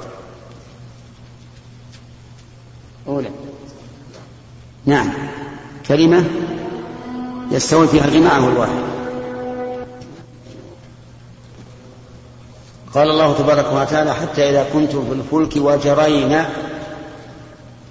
[3.06, 3.30] أولى
[4.86, 5.12] نعم.
[5.88, 6.24] كلمة
[7.50, 8.82] يستوي فيها الجماعة والواحد.
[12.94, 16.48] قال الله تبارك وتعالى حتى إذا كنتم في الفلك وجرينا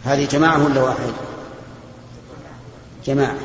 [0.04, 1.14] هذه جماعة ولا واحد؟
[3.06, 3.36] جماعة.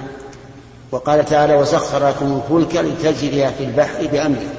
[0.90, 4.55] وقال تعالى وسخر لكم الفلك لتجري في البحر بأمره.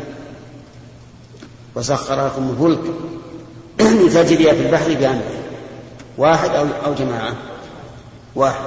[1.75, 2.93] وسخر لكم الفلك
[4.05, 5.43] لتجري في البحر بأمره.
[6.17, 7.35] واحد أو, أو جماعة؟
[8.35, 8.65] واحد.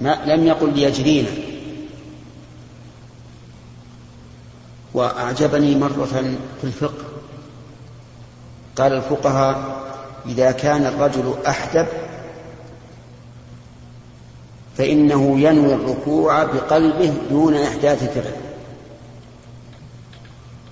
[0.00, 1.30] ما لم يقل ليجرينا.
[4.94, 6.04] وأعجبني مرة
[6.60, 7.04] في الفقه.
[8.76, 9.86] قال الفقهاء
[10.26, 11.86] إذا كان الرجل أحدب
[14.78, 18.32] فإنه ينوي الركوع بقلبه دون إحداث فعل.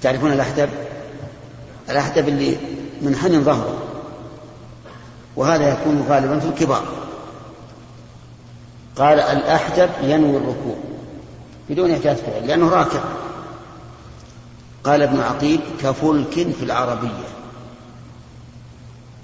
[0.02, 0.68] تعرفون الأحدب؟
[1.90, 2.56] الأحدب اللي
[3.02, 3.78] منحني ظهره
[5.36, 6.84] وهذا يكون غالبا في الكبار.
[8.96, 10.76] قال الأحدب ينوي الركوع
[11.70, 13.00] بدون إحداث فعل لأنه راكع.
[14.84, 17.24] قال ابن عقيل كفلك في العربية.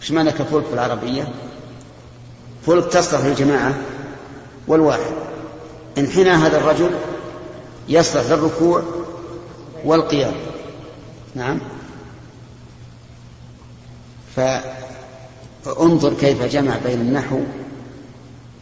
[0.00, 1.28] إيش معنى كفلك في العربية؟
[2.66, 3.74] فلك تصلح للجماعة
[4.70, 5.12] والواحد.
[5.98, 6.90] انحنى هذا الرجل
[7.88, 8.82] يصلح للركوع
[9.84, 10.34] والقيام.
[11.34, 11.58] نعم.
[14.36, 17.40] فانظر كيف جمع بين النحو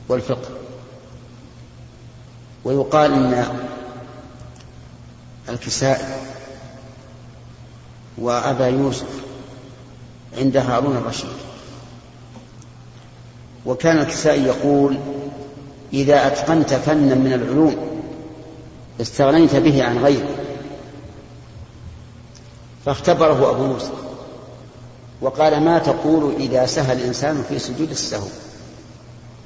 [0.08, 0.48] والفقه.
[2.64, 3.58] ويقال إن
[5.48, 6.28] الكساء
[8.18, 9.20] وأبا يوسف
[10.38, 11.30] عند هارون الرشيد.
[13.66, 14.98] وكان الكسائي يقول
[15.92, 17.76] إذا أتقنت فنا من العلوم
[19.00, 20.28] استغنيت به عن غيره.
[22.86, 23.90] فاختبره أبو موسى
[25.20, 28.26] وقال ما تقول إذا سهى الإنسان في سجود السهو؟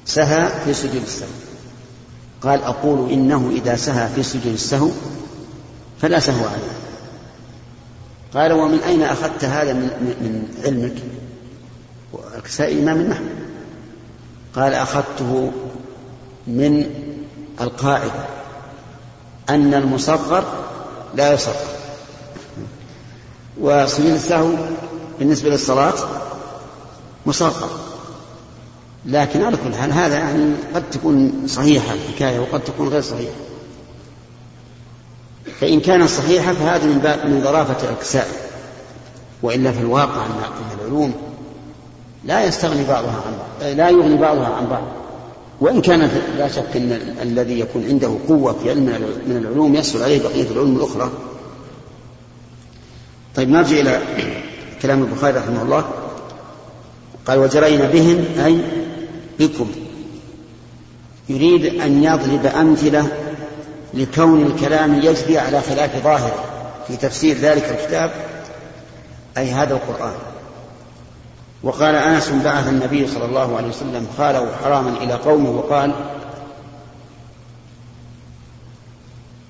[0.05, 1.29] سهى في سجود السهو.
[2.43, 4.91] قال أقول إنه إذا سهى في سجود السهو
[6.01, 6.73] فلا سهو عليه.
[8.35, 9.87] قال ومن أين أخذت هذا من,
[10.21, 10.95] من علمك؟
[12.37, 13.25] الكسائي إمام النحو.
[14.55, 15.53] قال أخذته
[16.47, 16.87] من
[17.61, 18.25] القاعدة
[19.51, 20.45] أن المصغر
[21.15, 21.55] لا يصغر.
[23.61, 24.49] وسجود السهو
[25.19, 25.95] بالنسبة للصلاة
[27.27, 27.71] مصغر.
[29.07, 33.33] لكن على كل حال هذا يعني قد تكون صحيحة الحكاية وقد تكون غير صحيحة.
[35.61, 38.29] فإن كانت صحيحة فهذا من باب من ظرافة الأكساء.
[39.43, 40.31] وإلا في الواقع أن
[40.81, 41.15] العلوم
[42.25, 44.83] لا يستغني بعضها عن بعض لا يغني بعضها عن بعض.
[45.61, 48.85] وإن كان لا شك أن الذي يكون عنده قوة في علم
[49.27, 51.11] من العلوم يسهل عليه بقية العلوم الأخرى.
[53.35, 54.01] طيب نرجع إلى
[54.83, 55.85] كلام البخاري رحمه الله.
[57.27, 58.61] قال وجرينا بهم أي
[59.39, 59.71] بكم.
[61.29, 63.09] يريد أن يضرب أمثلة
[63.95, 66.45] لكون الكلام يجري على خلاف ظاهره
[66.89, 68.11] في تفسير ذلك الكتاب
[69.39, 70.15] أي هذا القرآن.
[71.63, 75.95] وقال أنس بعث النبي صلى الله عليه وسلم خاله حراما إلى قومه وقال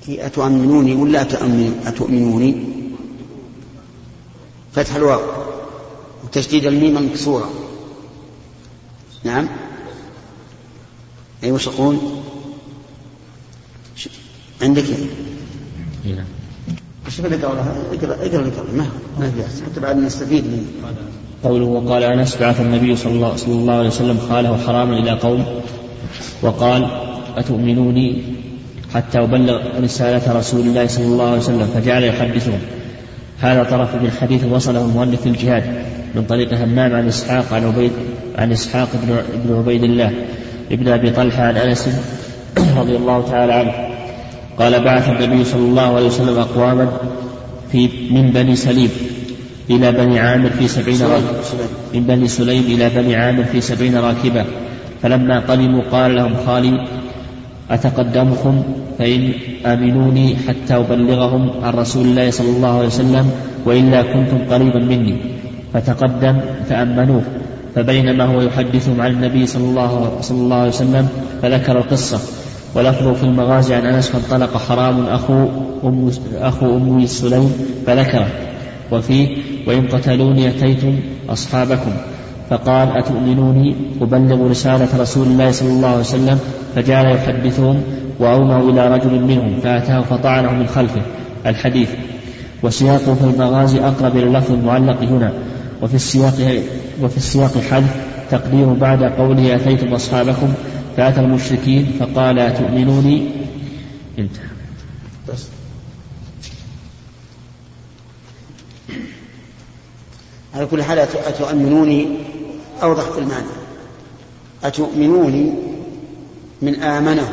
[0.09, 1.22] أتؤمنوني ولا
[1.87, 2.64] أتؤمنوني؟
[4.72, 5.20] فتح الواو
[6.25, 7.51] وتشديد الميم المكسورة
[9.25, 9.48] نعم؟
[11.44, 11.98] أي وش يقول؟
[14.62, 14.85] عندك؟
[16.05, 16.25] نعم
[17.07, 18.87] إيش بدك اقرا اقرا اقرأ ما
[19.18, 20.92] ما في حتى بعد نستفيد منه.
[21.44, 25.44] قوله وقال أنس بعث النبي صلى الله, صلى الله عليه وسلم خاله حراما إلى قوم.
[26.42, 26.87] وقال
[27.37, 28.22] أتؤمنوني
[28.94, 32.59] حتى أبلغ رسالة رسول الله صلى الله عليه وسلم فجعل يحدثهم
[33.40, 35.64] هذا طرف من حديث وصله المؤلف الجهاد
[36.14, 37.92] من طريق همام عن إسحاق عن عبيد
[38.38, 38.88] عن إسحاق
[39.46, 40.12] بن, عبيد الله
[40.70, 41.88] ابن أبي طلحة عن أنس
[42.81, 43.72] رضي الله تعالى عنه.
[44.59, 46.92] قال بعث النبي صلى الله عليه وسلم أقواما
[47.72, 48.90] في من بني سليم.
[49.70, 51.64] إلى بني عامر في سبعين راكبة.
[51.94, 54.44] من بني سليم إلى بني عامر في سبعين راكبة.
[55.03, 56.87] فلما قدموا قال لهم خالي
[57.70, 58.62] أتقدمكم؟
[58.98, 59.33] فإن
[59.66, 63.31] آمنوني حتى أبلغهم عن رسول الله صلى الله عليه وسلم
[63.66, 65.16] وإلا كنتم قريبا مني.
[65.75, 67.22] فتقدم فأمنوه.
[67.75, 71.09] فبينما هو يحدثهم عن النبي صلى الله, صلى الله عليه وسلم
[71.42, 72.20] فذكر القصة.
[72.75, 75.46] ولفظه في المغازي عن أنس فانطلق حرام أخو
[75.85, 77.53] أم, أخو أم سليم.
[77.87, 78.27] فذكره.
[78.92, 80.96] وفيه وإن قتلوني أتيتم
[81.29, 81.92] أصحابكم
[82.51, 86.38] فقال أتؤمنوني أبلغ رسالة رسول الله صلى الله عليه وسلم
[86.75, 87.83] فجعل يحدثهم
[88.18, 91.03] وأوموا إلى رجل منهم فأتاه فطعنه من خلفه
[91.46, 91.88] الحديث.
[92.62, 95.33] وسياقه في المغازي أقرب إلى اللفظ المعلق هنا.
[95.83, 96.62] وفي السياق
[97.03, 97.96] وفي السياق حذف
[98.31, 100.53] تقدير بعد قوله أتيتم أصحابكم
[100.96, 103.22] فأتى المشركين فقال أتؤمنوني؟
[104.18, 104.44] انتهى.
[105.29, 105.62] بس.
[110.55, 112.19] على كل حال أتؤمنوني؟
[112.83, 113.47] أوضح في المعنى.
[114.65, 115.53] أتؤمنوني
[116.62, 117.33] من آمنه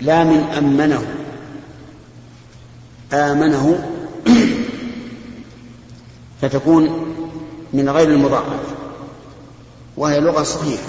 [0.00, 1.06] لا من أمنه.
[3.12, 3.88] آمنه
[6.40, 7.06] فتكون
[7.72, 8.60] من غير المضاعف
[9.96, 10.82] وهي لغة صحيحة.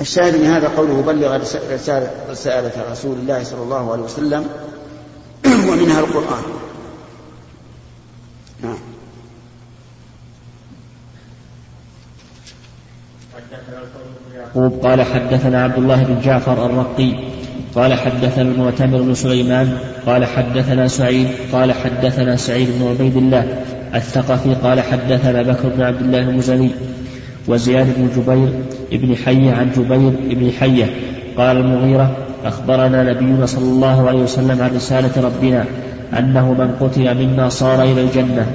[0.00, 1.36] الشاهد من هذا قوله بلغ
[2.30, 4.46] رسالة, رسول الله صلى الله عليه وسلم
[5.70, 6.55] ومنها القرآن.
[8.66, 8.76] نعم.
[14.82, 17.12] قال حدثنا عبد الله بن جعفر الرقي
[17.74, 24.54] قال حدثنا المعتمر بن سليمان قال حدثنا سعيد قال حدثنا سعيد بن عبيد الله الثقفي
[24.54, 26.70] قال حدثنا بكر بن عبد الله المزني
[27.48, 28.52] وزياد بن جبير
[28.92, 30.90] بن حية عن جبير بن حية
[31.36, 35.64] قال المغيرة أخبرنا نبينا صلى الله عليه وسلم عن رسالة ربنا
[36.12, 38.52] أنه من قتل منا صار إلى الجنة.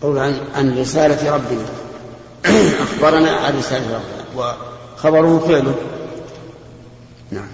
[0.00, 1.66] قول عن عن رسالة ربنا.
[2.82, 4.56] أخبرنا عن رسالة ربنا.
[4.96, 5.74] وخبره فعله.
[7.30, 7.48] نعم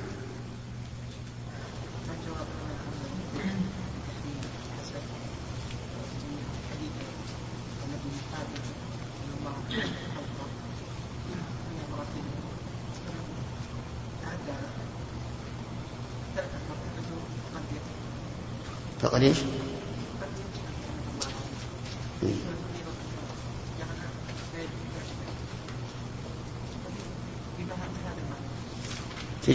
[19.01, 19.39] فقد إيش؟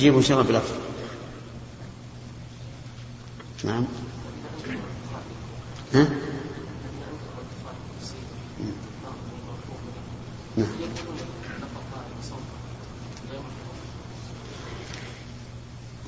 [0.03, 0.75] تجيب إن شاء الله بلفظ
[3.63, 3.85] نعم.
[5.93, 6.07] ها؟
[10.57, 10.67] نعم.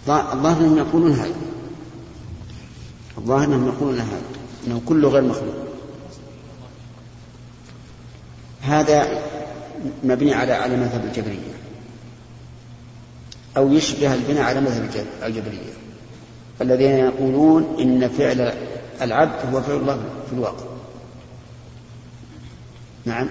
[0.08, 1.36] الظاهر أنهم يقولون هذا.
[3.18, 4.22] الظاهر أنهم يقولون هذا.
[4.68, 5.56] أنه كله غير مخلوق.
[8.62, 9.24] هذا
[10.04, 11.65] مبني على على مذهب الجبرية.
[13.58, 15.74] أو يشبه البناء على مذهب الجبرية.
[16.62, 18.54] الذين يقولون إن فعل
[19.02, 20.00] العبد هو فعل الله
[20.30, 20.66] في الواقع.
[23.06, 23.30] نعم.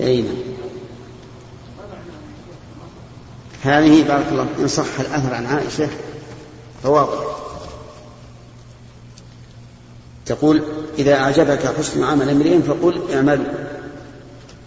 [0.00, 0.34] أي نعم.
[3.62, 5.88] هذه بارك الله إن صح الأثر عن عائشة
[6.82, 7.36] فواضح
[10.26, 10.62] تقول
[10.98, 13.44] إذا أعجبك حسن عمل امرئ فقل اعملوا.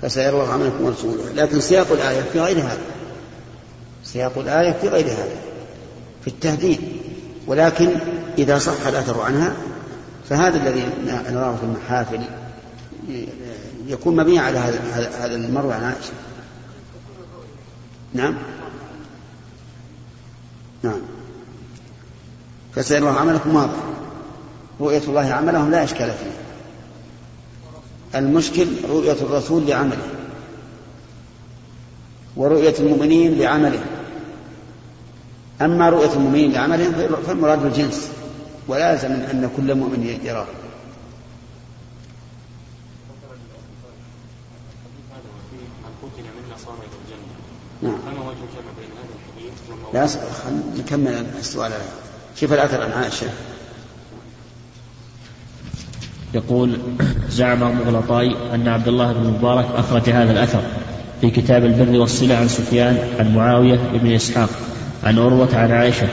[0.01, 1.33] فسيرى الله عملكم ورسوله.
[1.35, 2.81] لكن سياق الآية في غير هذا.
[4.03, 5.37] سياق الآية في غير هذا.
[6.21, 6.79] في التهديد.
[7.47, 7.89] ولكن
[8.37, 9.53] إذا صح الأثر عنها
[10.29, 12.21] فهذا الذي نراه في المحافل
[13.87, 16.13] يكون مبني على هذا المروي عن عائشة.
[18.13, 18.37] نعم.
[20.83, 21.01] نعم.
[22.75, 23.79] فسيرى الله عملكم واضح.
[24.81, 26.31] رؤية الله عملهم لا إشكال فيه.
[28.19, 30.07] المشكل رؤية الرسول لعمله.
[32.37, 33.83] ورؤية المؤمنين لعمله.
[35.61, 36.93] أما رؤية المؤمنين لعملهم
[37.27, 38.09] فالمراد الجنس
[38.67, 40.47] ولازم أن كل مؤمن يراه.
[47.81, 47.97] نعم.
[47.97, 49.53] فما وجه الجمع بين هذا الحديث؟
[49.93, 51.71] لا نكمل السؤال
[52.37, 53.27] كيف الأثر عن عائشة؟
[56.33, 56.77] يقول
[57.29, 60.61] زعم مغلطاي أن عبد الله بن المبارك أخرج هذا الأثر
[61.21, 64.49] في كتاب البر والصلة عن سفيان عن معاوية بن إسحاق
[65.03, 66.07] عن عروة عن عائشة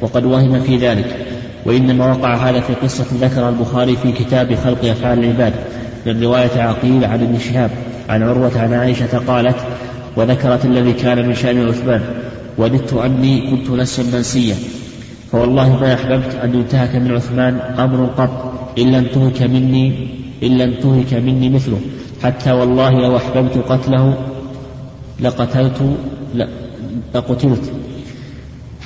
[0.00, 1.26] وقد وهم في ذلك
[1.64, 5.52] وإنما وقع هذا في قصة ذكر البخاري في كتاب خلق أفعال العباد
[6.06, 7.70] من رواية عقيل عن ابن شهاب
[8.08, 9.56] عن عروة عن عائشة قالت
[10.16, 12.00] وذكرت الذي كان من شأن عثمان
[12.58, 14.56] وددت أني كنت نسيا منسيا
[15.32, 20.08] فوالله ما أحببت أن ينتهك من عثمان أمر قط إلا انتهك مني
[20.42, 21.80] إلا انتهك مني مثله.
[22.22, 24.14] حتى والله لو أحببت قتله
[25.20, 25.96] لقتلت
[27.14, 27.72] لقتلت.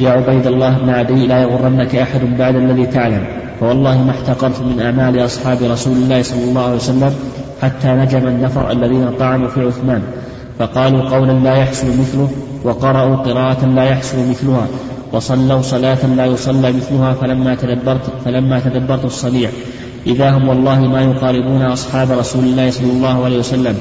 [0.00, 3.24] يا عبيد الله بن عدي لا يغرنك أحد بعد الذي تعلم.
[3.60, 7.14] فوالله ما احتقرت من أعمال أصحاب رسول الله صلى الله عليه وسلم
[7.62, 10.02] حتى نجم النفر الذين طعنوا في عثمان.
[10.58, 12.30] فقالوا قولا لا يحصل مثله
[12.64, 14.66] وقرأوا قراءة لا يحصل مثلها.
[15.12, 19.50] وصلوا صلاة لا يصلى مثلها فلما تدبرت فلما تدبرت الصنيع
[20.06, 23.76] إذا هم والله ما يقاربون أصحاب رسول الله صلى الله عليه وسلم.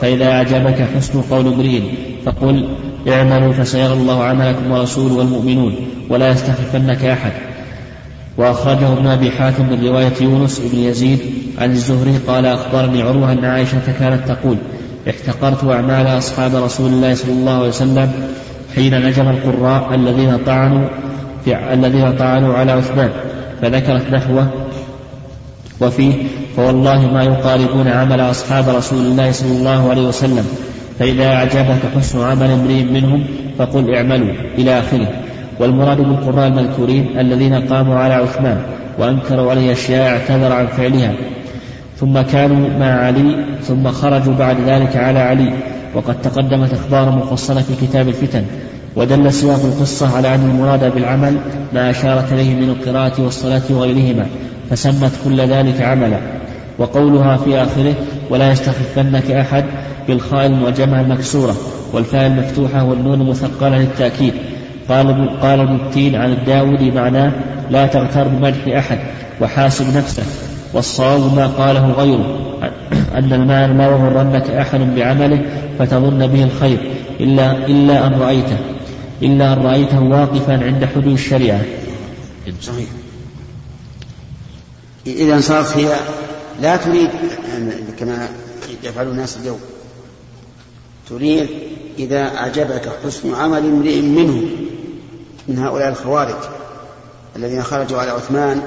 [0.00, 1.80] فإذا أعجبك حسن قول امرئ
[2.26, 2.68] فقل
[3.08, 5.74] اعملوا فسيرى الله عملكم ورسوله والمؤمنون
[6.10, 7.32] ولا يستخفنك أحد.
[8.38, 11.18] وأخرجه ابن أبي حاتم من رواية يونس بن يزيد
[11.58, 14.56] عن الزهري قال أخبرني عروة أن عائشة كانت تقول
[15.08, 18.12] احتقرت أعمال أصحاب رسول الله صلى الله عليه وسلم
[18.74, 20.88] حين نجم القراء الذين طعنوا
[21.44, 23.10] في الذين طعنوا على عثمان
[23.62, 24.46] فذكرت نحوه
[25.80, 26.12] وفيه
[26.56, 30.46] فوالله ما يقاربون عمل أصحاب رسول الله صلى الله عليه وسلم
[30.98, 33.24] فإذا أعجبك حسن عمل امرئ منهم
[33.58, 35.08] فقل اعملوا إلى آخره.
[35.60, 38.62] والمراد بالقراء المذكورين الذين قاموا على عثمان
[38.98, 41.14] وأنكروا عليه أشياء اعتذر عن فعلها
[41.96, 45.52] ثم كانوا مع علي ثم خرجوا بعد ذلك على علي.
[45.94, 48.44] وقد تقدمت أخبار مفصلة في كتاب الفتن
[48.96, 51.36] ودل سياق القصة على أن المراد بالعمل
[51.74, 54.26] ما أشارت إليه من القراءة والصلاة وغيرهما
[54.70, 56.18] فسمت كل ذلك عملا.
[56.78, 57.94] وقولها في آخره
[58.30, 59.64] ولا يستخفنك أحد
[60.08, 61.56] بالخاء المعجمة المكسورة
[61.92, 64.32] والفاء المفتوحة والنون مثقلة للتأكيد.
[64.88, 67.32] قال قال ابن التين عن الداودي معناه
[67.70, 68.98] لا تغتر بمدح أحد
[69.40, 72.48] وحاسب نفسك والصواب ما قاله غيره
[73.14, 75.44] أن المعنى ما يغرنك أحد بعمله
[75.78, 76.78] فتظن به الخير
[77.20, 78.58] إلا إلا أن رأيته
[79.22, 81.60] إلا أن رأيته واقفا عند حدود الشريعة.
[82.62, 82.88] صحيح.
[85.06, 85.96] إذا صارت هي
[86.60, 87.10] لا تريد
[87.98, 88.28] كما
[88.82, 89.60] يفعل الناس اليوم
[91.08, 91.48] تريد
[91.98, 94.50] إذا أعجبك حسن عمل امرئ منهم
[95.48, 96.36] من هؤلاء الخوارج
[97.36, 98.62] الذين خرجوا على عثمان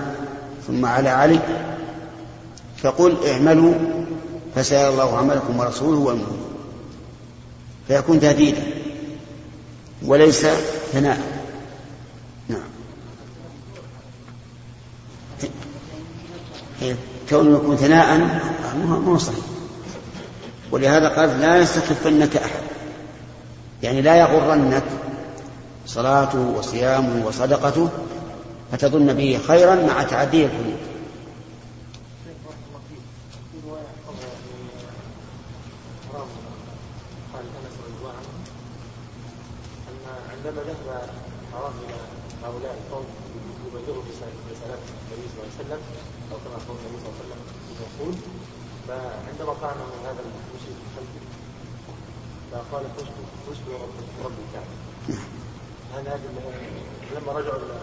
[0.67, 1.39] ثم على علي
[2.81, 3.73] فقل اعملوا
[4.55, 6.55] فسيرى الله عملكم ورسوله والمؤمنون.
[7.87, 8.63] فيكون تهديدا
[10.05, 10.45] وليس
[10.93, 11.19] ثناء.
[12.47, 12.61] نعم.
[17.29, 19.45] كونه يكون ثناء ما هو صحيح.
[20.71, 22.61] ولهذا قال لا يستخفنك أحد.
[23.83, 24.83] يعني لا يغرنك
[25.85, 27.89] صلاته وصيامه وصدقته
[28.71, 30.77] فتظن به خيرا مع تعدي الحدود
[37.33, 38.33] قال انس رضي الله عنه
[39.89, 39.97] ان
[40.31, 41.09] عندما ذهب
[41.53, 41.97] حرام إلى
[42.43, 43.05] هؤلاء القوم
[43.67, 44.03] يبلغوا
[44.51, 45.81] رسالات النبي صلى الله عليه وسلم
[46.31, 47.41] أو كما قال النبي صلى الله عليه وسلم
[47.81, 48.13] يقول
[48.87, 51.21] فعندما طعن من هذا المشرك الخلفي
[52.51, 53.15] فقال فزت
[53.47, 53.61] فزت
[54.21, 54.75] برب الكعبه
[55.95, 56.19] هذا
[57.15, 57.75] لما رجعوا إلى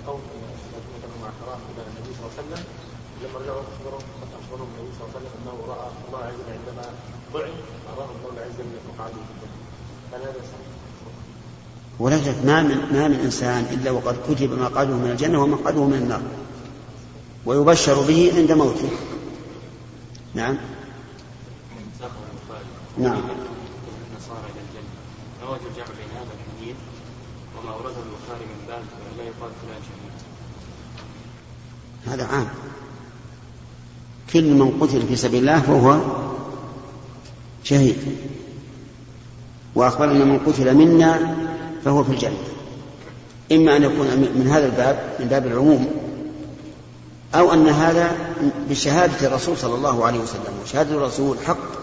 [0.00, 2.64] القوم الذين كانوا مع حرام إلى النبي صلى الله عليه وسلم
[3.22, 4.04] لما رجعوا اخبرهم
[4.40, 6.84] اخبرهم النبي صلى الله عليه وسلم انه راى الله عز وجل عندما
[7.32, 7.56] ضعف
[7.92, 9.58] اراه الله عز وجل مقعده في الجنه
[10.12, 10.68] هل هذا صحيح؟
[12.22, 16.22] شك ما من ما من إنسان إلا وقد كتب مقعده من الجنة ومقعده من النار.
[17.46, 18.90] ويبشر به عند موته.
[20.34, 20.56] نعم.
[22.98, 23.20] نعم.
[24.12, 24.92] النصارى إلى الجنه
[25.70, 26.76] الجمع بين هذا الحديث
[27.56, 28.82] وما اورده البخاري من باب
[29.18, 30.12] لا يقال شهيد
[32.06, 32.48] هذا عام.
[34.32, 36.00] كل من قتل في سبيل الله فهو
[37.64, 37.96] شهيد.
[39.74, 41.36] وأخبر أن من قتل منا
[41.84, 42.38] فهو في الجنة.
[43.52, 45.90] إما أن يكون من هذا الباب من باب العموم
[47.34, 48.16] أو أن هذا
[48.70, 50.54] بشهادة الرسول صلى الله عليه وسلم.
[50.64, 51.82] وشهادة الرسول حق.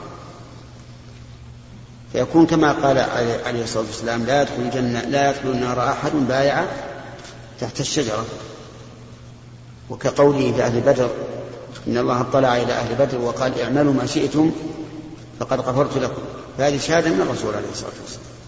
[2.13, 2.97] فيكون كما قال
[3.45, 6.65] عليه الصلاة والسلام لا يدخل الجنة لا يدخل النار أحد بايع
[7.59, 8.25] تحت الشجرة.
[9.89, 11.09] وكقوله في أهل بدر
[11.87, 14.51] إن الله اطلع إلى أهل بدر وقال اعملوا ما شئتم
[15.39, 16.21] فقد غفرت لكم.
[16.57, 18.38] فهذه شهادة من الرسول عليه الصلاة والسلام.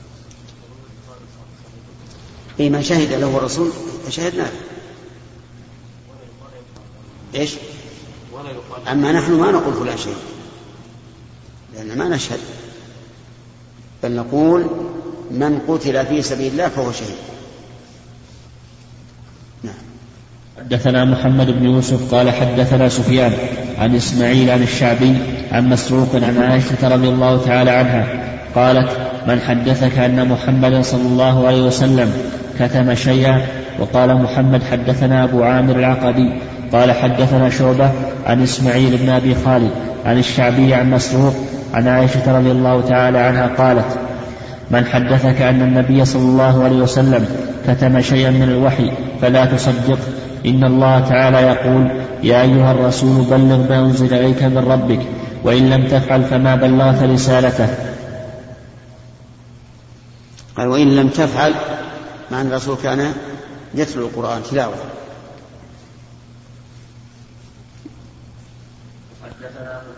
[2.60, 3.70] أي ما شهد له الرسول
[4.08, 4.52] فشهدنا له
[7.36, 7.52] إيش؟
[8.92, 10.16] أما نحن ما نقول فلان شيء
[11.76, 12.40] لأن ما نشهد
[14.04, 14.66] بل نقول
[15.32, 17.16] من قتل في سبيل الله فهو شهيد.
[19.64, 19.74] نعم.
[20.58, 23.34] حدثنا محمد بن يوسف قال حدثنا سفيان
[23.78, 25.16] عن إسماعيل عن الشعبي
[25.52, 28.90] عن مسروق عن عائشة رضي الله تعالى عنها قالت
[29.28, 32.14] من حدثك أن محمدا صلى الله عليه وسلم
[32.60, 33.42] كتم شيئا؟
[33.80, 36.30] وقال محمد حدثنا أبو عامر العقدي.
[36.74, 37.92] قال حدثنا شعبة
[38.26, 39.72] عن إسماعيل بن أبي خالد
[40.06, 41.34] عن الشعبي عن مسروق
[41.74, 43.86] عن عائشة رضي الله تعالى عنها قالت
[44.72, 47.26] من حدثك أن النبي صلى الله عليه وسلم
[47.68, 48.92] كتم شيئا من الوحي
[49.22, 50.00] فلا تصدق.
[50.46, 51.88] إن الله تعالى يقول
[52.24, 55.00] يا أيها الرسول بلغ ما أنزل إليك من ربك
[55.44, 57.68] وإن لم تفعل فما بلغت رسالته.
[60.62, 61.54] قال وإن لم تفعل
[62.32, 63.14] مع أن الرسول كان
[63.76, 64.74] يتلو القرآن تلاوة.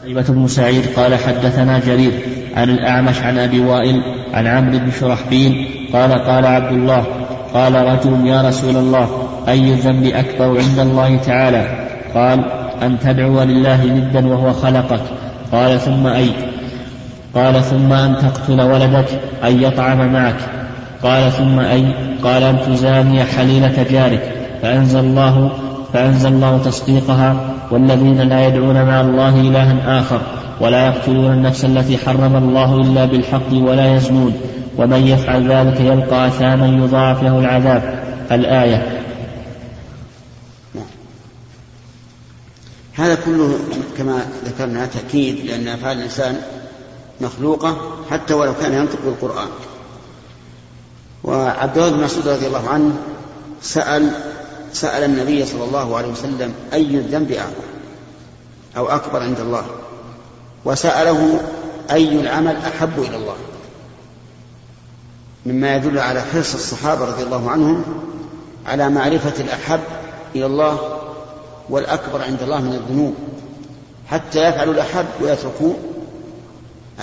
[0.01, 2.11] قتيبة بن سعيد قال حدثنا جرير
[2.55, 4.01] عن الأعمش عن أبي وائل
[4.34, 7.05] عن عمرو بن شرحبيل قال قال عبد الله
[7.53, 12.45] قال رجل يا رسول الله أي الذنب أكبر عند الله تعالى؟ قال
[12.82, 15.03] أن تدعو لله ندا وهو خلقك.
[15.51, 16.53] قال ثم أي؟
[17.36, 20.36] قال ثم أن تقتل ولدك أن يطعم معك.
[21.03, 24.34] قال ثم أي قال أن تزاني حليلة جارك.
[24.61, 25.51] فأنزل الله
[25.93, 27.36] فأنزل الله تصديقها.
[27.71, 30.21] والذين لا يدعون مع الله إلها آخر
[30.61, 34.34] ولا يقتلون النفس التي حرم الله إلا بالحق ولا يزنون.
[34.77, 38.03] ومن يفعل ذلك يلقى أثاما يضاعف له العذاب.
[38.31, 38.99] الآية.
[42.95, 43.53] هذا كله
[43.97, 46.36] كما ذكرنا تأكيد لأن أفعال الإنسان
[47.22, 47.78] مخلوقة
[48.11, 49.47] حتى ولو كان ينطق بالقرآن.
[51.24, 52.95] وعبد الله بن مسعود رضي الله عنه
[53.61, 54.11] سأل
[54.74, 57.53] سأل النبي صلى الله عليه وسلم أي الذنب أعظم
[58.78, 59.66] أو أكبر عند الله؟
[60.66, 61.39] وسأله
[61.91, 63.36] أي العمل أحب إلى الله؟
[65.45, 67.84] مما يدل على حرص الصحابة رضي الله عنهم
[68.66, 69.80] على معرفة الأحب
[70.36, 70.99] إلى الله
[71.70, 73.16] والأكبر عند الله من الذنوب
[74.07, 75.74] حتى يفعلوا الأحب ويتركوا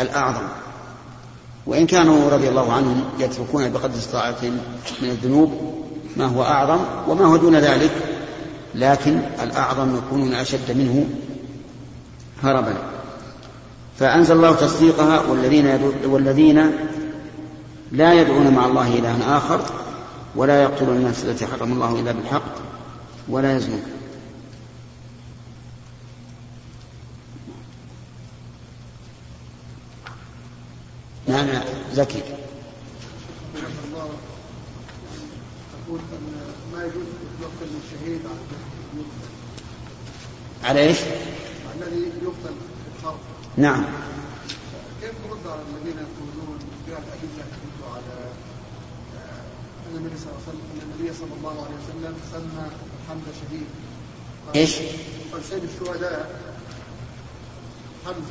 [0.01, 0.43] الأعظم.
[1.66, 4.59] وإن كانوا رضي الله عنهم يتركون بقدر استطاعتهم
[5.03, 5.53] من الذنوب
[6.16, 6.78] ما هو أعظم
[7.09, 7.91] وما هو دون ذلك
[8.74, 11.07] لكن الأعظم يكونون أشد منه
[12.43, 12.74] هربا.
[13.99, 16.70] فأنزل الله تصديقها والذين والذين
[17.93, 19.61] لا يدعون مع الله إلها آخر
[20.36, 22.55] ولا يقتلون النفس التي حرم الله إلا بالحق
[23.28, 23.82] ولا يزنون.
[31.31, 31.62] نعم
[31.93, 32.22] زكي.
[33.85, 34.09] الله
[35.87, 36.35] تقول ان
[36.72, 37.07] ما يجوز
[37.37, 38.20] اطلاق الشهيد
[40.64, 40.99] على إيش؟
[41.76, 43.18] الذي يقتل في الحرب
[43.57, 43.85] نعم.
[45.01, 46.59] كيف ترد على الذين يقولون
[46.89, 48.31] جاءت ادله تدل على
[49.91, 52.66] أن النبي صلى الله عليه وسلم ان النبي صلى الله عليه وسلم سمى
[53.09, 53.66] حمزة شهيد.
[54.57, 54.74] إيش؟
[55.33, 56.41] قال سيد الشهداء
[58.07, 58.22] رجل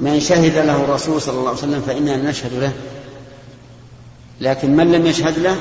[0.00, 2.72] من شهد له الرسول صلى الله عليه وسلم فإننا نشهد له.
[4.40, 5.56] لكن من لم يشهد له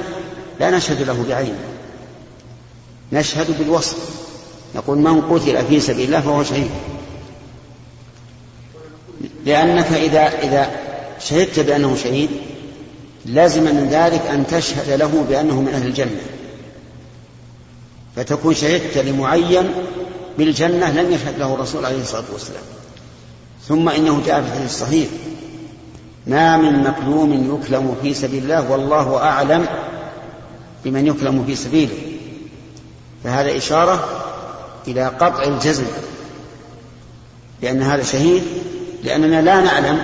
[0.60, 1.60] لا نشهد له بعينه
[3.12, 3.98] نشهد بالوصف.
[4.76, 6.70] نقول من قتل في سبيل الله فهو شهيد.
[9.46, 10.72] لأنك إذا إذا
[11.20, 12.30] شهدت بأنه شهيد
[13.26, 16.22] لازم من ذلك أن تشهد له بأنه من أهل الجنة.
[18.16, 19.72] فتكون شهدت لمعين
[20.38, 22.64] بالجنة لم يشهد له الرسول عليه الصلاة والسلام.
[23.68, 25.10] ثم إنه جاء في الحديث الصحيح
[26.28, 29.66] ما من مكلوم يكلم في سبيل الله والله أعلم
[30.86, 31.98] بمن يكلم في سبيله.
[33.24, 34.24] فهذا إشارة
[34.88, 35.86] إلى قطع الجزم
[37.62, 38.44] بأن هذا شهيد
[39.04, 40.04] لأننا لا نعلم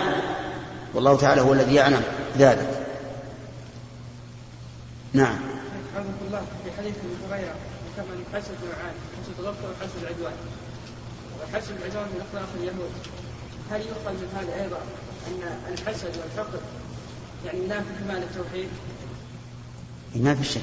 [0.93, 2.01] والله تعالى هو الذي يعلم
[2.37, 2.85] ذلك.
[5.13, 5.37] نعم.
[6.27, 6.93] الله في حديث
[7.31, 7.55] هريرة
[9.39, 9.69] الغفله
[10.01, 10.33] العدوان
[11.39, 12.91] وحسد العدوان من أخلاق اليهود.
[13.71, 14.77] هل يؤخذ من هذا أيضا
[15.27, 16.59] أن الحسد والحقد
[17.45, 18.67] يعني ينافي كمال التوحيد؟
[20.15, 20.61] ما في شك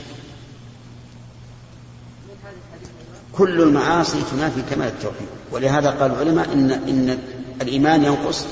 [2.28, 5.28] من هذا الحديث أيضاً؟ كل المعاصي تنافي كمال التوحيد.
[5.50, 7.18] ولهذا قال العلماء إن إن
[7.62, 8.46] الإيمان ينقص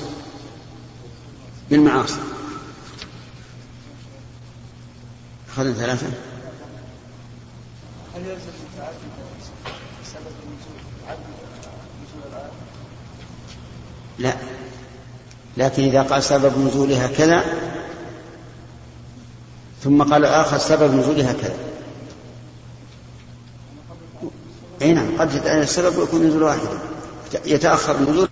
[1.71, 2.21] بالمعاصي.
[5.49, 6.07] أخذنا ثلاثة؟
[8.15, 8.97] هل يلزم التعدد
[10.05, 11.21] سبب النزول عدد
[12.03, 12.51] نزول الآية؟
[14.21, 14.35] لا.
[15.57, 17.45] لكن إذا قال سبب نزولها كذا
[19.85, 21.57] ثم قال آخر سبب نزولها كذا.
[24.83, 26.69] أي نعم قد السبب ويكون نزول واحدا
[27.45, 28.29] يتأخر النزول.